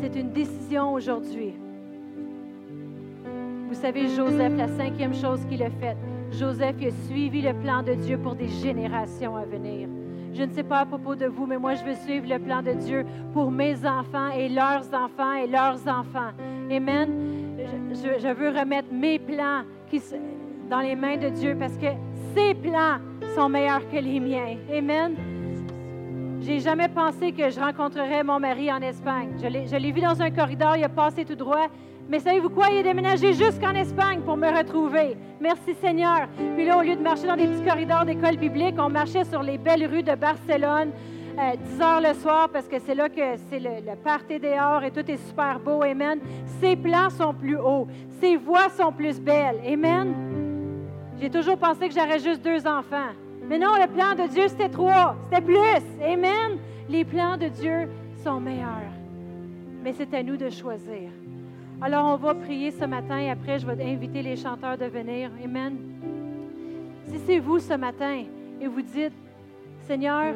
C'est 0.00 0.14
une 0.14 0.32
décision 0.32 0.92
aujourd'hui. 0.92 1.54
Vous 3.68 3.74
savez, 3.74 4.08
Joseph, 4.08 4.52
la 4.56 4.68
cinquième 4.68 5.14
chose 5.14 5.44
qu'il 5.46 5.62
a 5.62 5.70
faite, 5.70 5.98
Joseph 6.32 6.76
a 6.82 6.90
suivi 7.06 7.42
le 7.42 7.52
plan 7.52 7.82
de 7.82 7.94
Dieu 7.94 8.16
pour 8.16 8.34
des 8.34 8.48
générations 8.48 9.36
à 9.36 9.44
venir. 9.44 9.88
Je 10.32 10.42
ne 10.42 10.52
sais 10.52 10.62
pas 10.62 10.80
à 10.80 10.86
propos 10.86 11.14
de 11.14 11.26
vous, 11.26 11.46
mais 11.46 11.58
moi, 11.58 11.74
je 11.74 11.84
veux 11.84 11.94
suivre 11.96 12.28
le 12.28 12.38
plan 12.38 12.62
de 12.62 12.72
Dieu 12.72 13.04
pour 13.32 13.50
mes 13.50 13.84
enfants 13.84 14.30
et 14.30 14.48
leurs 14.48 14.84
enfants 14.94 15.34
et 15.34 15.46
leurs 15.46 15.80
enfants. 15.88 16.32
Amen. 16.70 17.08
Je, 17.90 18.32
veux 18.32 18.50
remettre 18.50 18.92
mes 18.92 19.18
plans 19.18 19.62
qui, 19.90 20.00
dans 20.70 20.80
les 20.80 20.94
mains 20.94 21.16
de 21.16 21.28
Dieu 21.28 21.56
parce 21.58 21.76
que 21.76 21.88
ses 22.34 22.54
plans 22.54 22.98
sont 23.34 23.48
meilleurs 23.48 23.88
que 23.90 23.96
les 23.96 24.20
miens. 24.20 24.56
Amen. 24.72 25.16
J'ai 26.48 26.60
jamais 26.60 26.88
pensé 26.88 27.32
que 27.32 27.50
je 27.50 27.60
rencontrerais 27.60 28.24
mon 28.24 28.40
mari 28.40 28.72
en 28.72 28.80
Espagne. 28.80 29.32
Je 29.38 29.76
l'ai 29.76 29.92
vu 29.92 30.00
dans 30.00 30.22
un 30.22 30.30
corridor, 30.30 30.78
il 30.78 30.82
a 30.82 30.88
passé 30.88 31.26
tout 31.26 31.34
droit. 31.34 31.66
Mais 32.08 32.20
savez-vous 32.20 32.48
quoi? 32.48 32.68
Il 32.70 32.78
est 32.78 32.82
déménagé 32.84 33.34
jusqu'en 33.34 33.74
Espagne 33.74 34.20
pour 34.22 34.38
me 34.38 34.48
retrouver. 34.48 35.18
Merci 35.42 35.74
Seigneur. 35.74 36.26
Puis 36.56 36.64
là, 36.64 36.78
au 36.78 36.80
lieu 36.80 36.96
de 36.96 37.02
marcher 37.02 37.26
dans 37.26 37.36
des 37.36 37.46
petits 37.46 37.68
corridors 37.68 38.06
d'école 38.06 38.38
publique, 38.38 38.76
on 38.78 38.88
marchait 38.88 39.24
sur 39.24 39.42
les 39.42 39.58
belles 39.58 39.84
rues 39.84 40.02
de 40.02 40.14
Barcelone. 40.14 40.90
10 41.36 41.38
euh, 41.38 41.84
heures 41.84 42.00
le 42.00 42.14
soir 42.14 42.48
parce 42.48 42.66
que 42.66 42.78
c'est 42.78 42.94
là 42.94 43.10
que 43.10 43.36
c'est 43.50 43.60
le, 43.60 43.84
le 43.86 43.96
party 44.02 44.38
dehors 44.40 44.82
et 44.84 44.90
tout 44.90 45.04
est 45.06 45.28
super 45.28 45.60
beau. 45.60 45.82
Amen. 45.82 46.18
Ses 46.62 46.76
plans 46.76 47.10
sont 47.10 47.34
plus 47.34 47.58
hauts. 47.58 47.86
Ses 48.22 48.36
voix 48.36 48.70
sont 48.70 48.90
plus 48.90 49.20
belles. 49.20 49.60
Amen. 49.70 50.14
J'ai 51.20 51.28
toujours 51.28 51.58
pensé 51.58 51.90
que 51.90 51.94
j'aurais 51.94 52.20
juste 52.20 52.42
deux 52.42 52.66
enfants. 52.66 53.12
Mais 53.48 53.58
non, 53.58 53.74
le 53.80 53.86
plan 53.86 54.14
de 54.14 54.28
Dieu, 54.28 54.46
c'était 54.48 54.68
trois. 54.68 55.16
C'était 55.24 55.42
plus. 55.42 55.82
Amen. 56.02 56.58
Les 56.88 57.04
plans 57.04 57.36
de 57.36 57.48
Dieu 57.48 57.88
sont 58.22 58.40
meilleurs. 58.40 58.92
Mais 59.82 59.92
c'est 59.92 60.12
à 60.14 60.22
nous 60.22 60.36
de 60.36 60.50
choisir. 60.50 61.10
Alors, 61.80 62.06
on 62.06 62.16
va 62.16 62.34
prier 62.34 62.70
ce 62.70 62.84
matin 62.84 63.18
et 63.18 63.30
après, 63.30 63.58
je 63.58 63.66
vais 63.66 63.82
inviter 63.84 64.22
les 64.22 64.36
chanteurs 64.36 64.76
de 64.76 64.86
venir. 64.86 65.30
Amen. 65.42 65.76
Si 67.06 67.18
c'est 67.26 67.38
vous 67.38 67.58
ce 67.58 67.74
matin 67.74 68.24
et 68.60 68.66
vous 68.66 68.82
dites, 68.82 69.12
Seigneur, 69.86 70.34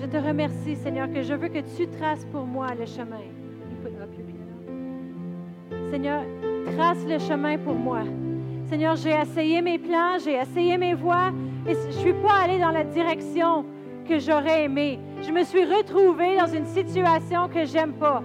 je 0.00 0.06
te 0.06 0.16
remercie, 0.16 0.76
Seigneur, 0.76 1.10
que 1.10 1.22
je 1.22 1.32
veux 1.32 1.48
que 1.48 1.60
tu 1.76 1.86
traces 1.86 2.26
pour 2.26 2.44
moi 2.44 2.66
le 2.78 2.84
chemin. 2.84 3.22
Seigneur, 5.90 6.22
trace 6.76 7.06
le 7.08 7.18
chemin 7.18 7.56
pour 7.56 7.74
moi. 7.74 8.02
Seigneur, 8.68 8.96
j'ai 8.96 9.12
essayé 9.12 9.62
mes 9.62 9.78
plans, 9.78 10.18
j'ai 10.22 10.34
essayé 10.34 10.76
mes 10.76 10.94
voies 10.94 11.32
je 11.72 11.86
ne 11.86 11.92
suis 11.92 12.12
pas 12.12 12.42
allée 12.44 12.58
dans 12.58 12.70
la 12.70 12.84
direction 12.84 13.64
que 14.08 14.18
j'aurais 14.18 14.64
aimé. 14.64 14.98
Je 15.22 15.32
me 15.32 15.42
suis 15.44 15.64
retrouvée 15.64 16.36
dans 16.36 16.46
une 16.46 16.66
situation 16.66 17.48
que 17.48 17.64
j'aime 17.64 17.94
pas. 17.94 18.22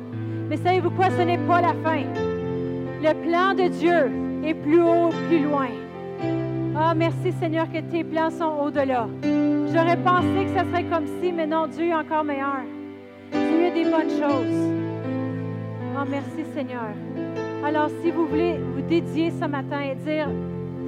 Mais 0.50 0.58
savez-vous 0.58 0.92
quoi? 0.92 1.10
Ce 1.12 1.22
n'est 1.22 1.38
pas 1.38 1.62
la 1.62 1.74
fin. 1.84 2.04
Le 3.02 3.14
plan 3.14 3.54
de 3.54 3.70
Dieu 3.70 4.12
est 4.44 4.54
plus 4.54 4.82
haut, 4.82 5.10
plus 5.28 5.44
loin. 5.44 5.68
Ah, 6.76 6.94
merci 6.94 7.32
Seigneur 7.40 7.72
que 7.72 7.80
tes 7.80 8.04
plans 8.04 8.30
sont 8.30 8.58
au-delà. 8.64 9.08
J'aurais 9.74 9.98
pensé 9.98 10.46
que 10.46 10.58
ça 10.58 10.66
serait 10.66 10.84
comme 10.84 11.06
si, 11.22 11.32
mais 11.32 11.48
non, 11.48 11.68
Dieu 11.68 11.88
est 11.88 11.94
encore 11.94 12.24
meilleur. 12.24 12.64
Dieu 13.32 13.68
a 13.68 13.72
des 13.72 13.84
bonnes 13.86 14.10
choses. 14.10 14.74
Oh, 15.96 16.06
merci 16.10 16.46
Seigneur. 16.54 16.92
Alors, 17.64 17.90
si 18.02 18.12
vous 18.12 18.26
voulez 18.26 18.58
vous 18.58 18.82
dédier 18.82 19.32
ce 19.32 19.46
matin 19.46 19.82
et 19.82 19.96
dire, 19.96 20.28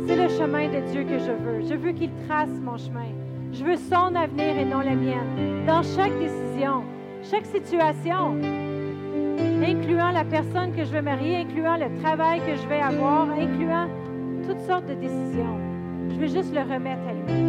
c'est 0.07 0.15
le 0.15 0.29
chemin 0.29 0.67
de 0.67 0.91
Dieu 0.91 1.03
que 1.03 1.19
je 1.19 1.31
veux. 1.31 1.61
Je 1.67 1.75
veux 1.75 1.91
qu'il 1.91 2.09
trace 2.27 2.49
mon 2.61 2.77
chemin. 2.77 3.09
Je 3.53 3.63
veux 3.63 3.75
son 3.75 4.15
avenir 4.15 4.57
et 4.57 4.65
non 4.65 4.79
la 4.79 4.95
mienne. 4.95 5.65
Dans 5.65 5.83
chaque 5.83 6.17
décision, 6.19 6.83
chaque 7.29 7.45
situation, 7.45 8.35
incluant 9.63 10.11
la 10.11 10.23
personne 10.23 10.73
que 10.75 10.83
je 10.83 10.91
vais 10.91 11.01
marier, 11.01 11.37
incluant 11.37 11.77
le 11.77 12.01
travail 12.01 12.39
que 12.39 12.55
je 12.55 12.67
vais 12.67 12.79
avoir, 12.79 13.29
incluant 13.31 13.87
toutes 14.47 14.61
sortes 14.61 14.87
de 14.87 14.95
décisions. 14.95 15.57
Je 16.09 16.15
veux 16.15 16.27
juste 16.27 16.53
le 16.53 16.61
remettre 16.61 17.03
à 17.07 17.13
lui. 17.13 17.41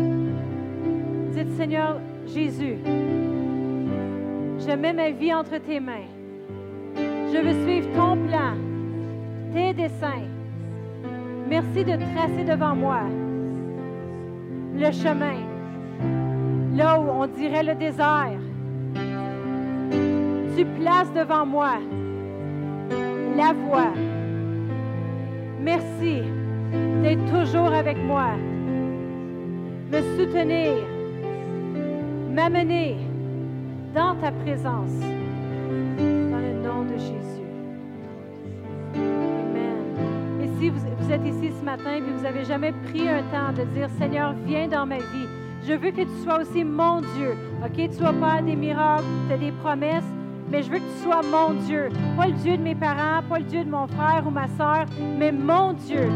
Dites, 1.33 1.57
Seigneur 1.57 2.01
Jésus, 2.27 2.77
je 4.59 4.77
mets 4.77 4.93
ma 4.93 5.11
vie 5.11 5.33
entre 5.33 5.59
tes 5.59 5.81
mains. 5.81 6.09
Je 6.97 7.39
veux 7.39 7.65
suivre 7.65 7.89
ton 7.95 8.17
plan, 8.29 8.55
tes 9.55 9.73
desseins. 9.73 10.32
Merci 11.53 11.85
de 11.85 11.99
tracer 12.15 12.45
devant 12.45 12.75
moi 12.75 13.03
le 14.75 14.91
chemin, 14.91 15.37
là 16.75 16.99
où 16.99 17.11
on 17.11 17.27
dirait 17.27 17.63
le 17.63 17.75
désert. 17.75 18.41
Tu 20.57 20.65
places 20.65 21.13
devant 21.13 21.45
moi 21.45 21.73
la 23.37 23.53
voie. 23.53 23.93
Merci 25.61 26.23
d'être 27.03 27.27
toujours 27.27 27.75
avec 27.75 27.99
moi, 27.99 28.31
me 29.93 30.01
soutenir, 30.17 30.73
m'amener 32.31 32.97
dans 33.95 34.15
ta 34.23 34.33
présence, 34.33 34.99
dans 35.99 36.43
le 36.49 36.63
nom 36.67 36.85
de 36.85 36.97
Jésus. 36.97 37.42
Êtes 41.13 41.27
ici 41.27 41.53
ce 41.59 41.65
matin 41.65 41.95
et 41.97 42.01
vous 42.01 42.23
n'avez 42.23 42.45
jamais 42.45 42.73
pris 42.73 43.09
un 43.09 43.23
temps 43.25 43.53
de 43.53 43.65
dire, 43.75 43.89
Seigneur, 43.99 44.35
viens 44.47 44.67
dans 44.67 44.87
ma 44.87 44.97
vie. 44.97 45.29
Je 45.67 45.75
veux 45.75 45.91
que 45.91 46.03
tu 46.03 46.23
sois 46.25 46.41
aussi 46.41 46.65
mon 46.65 47.01
Dieu. 47.01 47.37
OK? 47.65 47.91
Tu 47.91 47.93
sois 47.93 48.15
pas 48.15 48.41
des 48.41 48.57
miracles, 48.57 49.05
tu 49.29 49.35
as 49.35 49.37
des 49.37 49.53
promesses, 49.53 50.11
mais 50.51 50.63
je 50.63 50.71
veux 50.71 50.79
que 50.79 50.85
tu 50.85 51.03
sois 51.03 51.21
mon 51.23 51.55
Dieu. 51.67 51.91
Pas 52.17 52.27
le 52.29 52.33
Dieu 52.33 52.57
de 52.57 52.63
mes 52.63 52.75
parents, 52.75 53.23
pas 53.29 53.39
le 53.39 53.45
Dieu 53.45 53.63
de 53.63 53.71
mon 53.71 53.87
frère 53.89 54.25
ou 54.27 54.31
ma 54.31 54.49
soeur, 54.49 54.87
mais 55.19 55.33
mon 55.33 55.75
Dieu. 55.75 56.09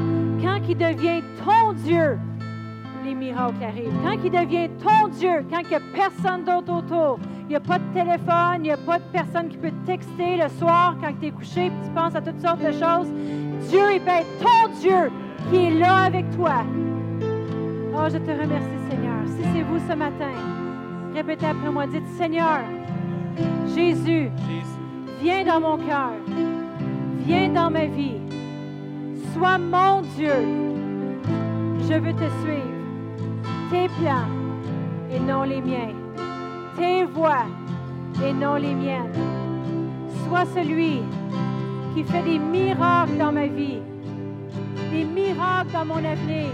Quand 0.43 0.61
il 0.67 0.77
devient 0.77 1.23
ton 1.45 1.73
Dieu, 1.75 2.19
les 3.05 3.15
miracles 3.15 3.63
arrivent. 3.63 3.93
Quand 4.03 4.19
il 4.25 4.31
devient 4.31 4.69
ton 4.83 5.09
Dieu, 5.09 5.45
quand 5.51 5.61
il 5.61 5.69
n'y 5.69 5.75
a 5.75 5.81
personne 5.95 6.45
d'autre 6.45 6.73
autour, 6.73 7.19
il 7.43 7.51
n'y 7.51 7.57
a 7.57 7.61
pas 7.61 7.79
de 7.79 7.85
téléphone, 7.95 8.57
il 8.57 8.63
n'y 8.63 8.73
a 8.73 8.77
pas 8.77 8.99
de 8.99 9.05
personne 9.13 9.49
qui 9.49 9.57
peut 9.57 9.73
texter 9.87 10.37
le 10.37 10.49
soir 10.49 10.97
quand 11.01 11.13
tu 11.21 11.29
es 11.29 11.31
couché 11.31 11.67
et 11.67 11.73
tu 11.85 11.91
penses 11.95 12.17
à 12.17 12.21
toutes 12.21 12.41
sortes 12.41 12.65
de 12.65 12.73
choses, 12.73 13.09
Dieu, 13.69 13.95
il 13.95 14.01
peut 14.01 14.11
être 14.11 14.39
ton 14.39 14.69
Dieu 14.81 15.11
qui 15.51 15.57
est 15.57 15.75
là 15.75 16.05
avec 16.05 16.31
toi. 16.37 16.65
Oh, 17.95 18.09
je 18.13 18.19
te 18.19 18.31
remercie, 18.31 18.81
Seigneur. 18.91 19.23
Si 19.27 19.43
c'est 19.53 19.63
vous 19.63 19.79
ce 19.89 19.95
matin, 19.95 20.33
répétez 21.15 21.47
après 21.47 21.71
moi, 21.71 21.87
dites, 21.87 22.07
Seigneur, 22.17 22.61
Jésus, 23.75 24.31
viens 25.23 25.45
dans 25.45 25.61
mon 25.61 25.77
cœur, 25.79 26.13
viens 27.27 27.49
dans 27.49 27.71
ma 27.71 27.87
vie, 27.87 28.21
sois 29.33 29.59
mon 29.59 30.03
Dieu. 30.17 30.33
Je 31.89 31.95
veux 31.95 32.13
te 32.13 32.29
suivre, 32.43 32.77
tes 33.71 33.89
plans 34.01 34.29
et 35.13 35.21
non 35.21 35.45
les 35.45 35.61
miens, 35.61 35.95
tes 36.77 37.05
voix 37.05 37.47
et 38.25 38.33
non 38.33 38.57
les 38.57 38.75
miennes. 38.75 39.13
Sois 40.27 40.45
celui 40.55 41.03
qui 41.97 42.05
fait 42.05 42.23
des 42.25 42.39
miracles 42.39 43.17
dans 43.17 43.33
ma 43.33 43.47
vie, 43.47 43.81
des 44.93 45.05
miracles 45.05 45.73
dans 45.73 45.87
mon 45.87 46.05
avenir 46.05 46.51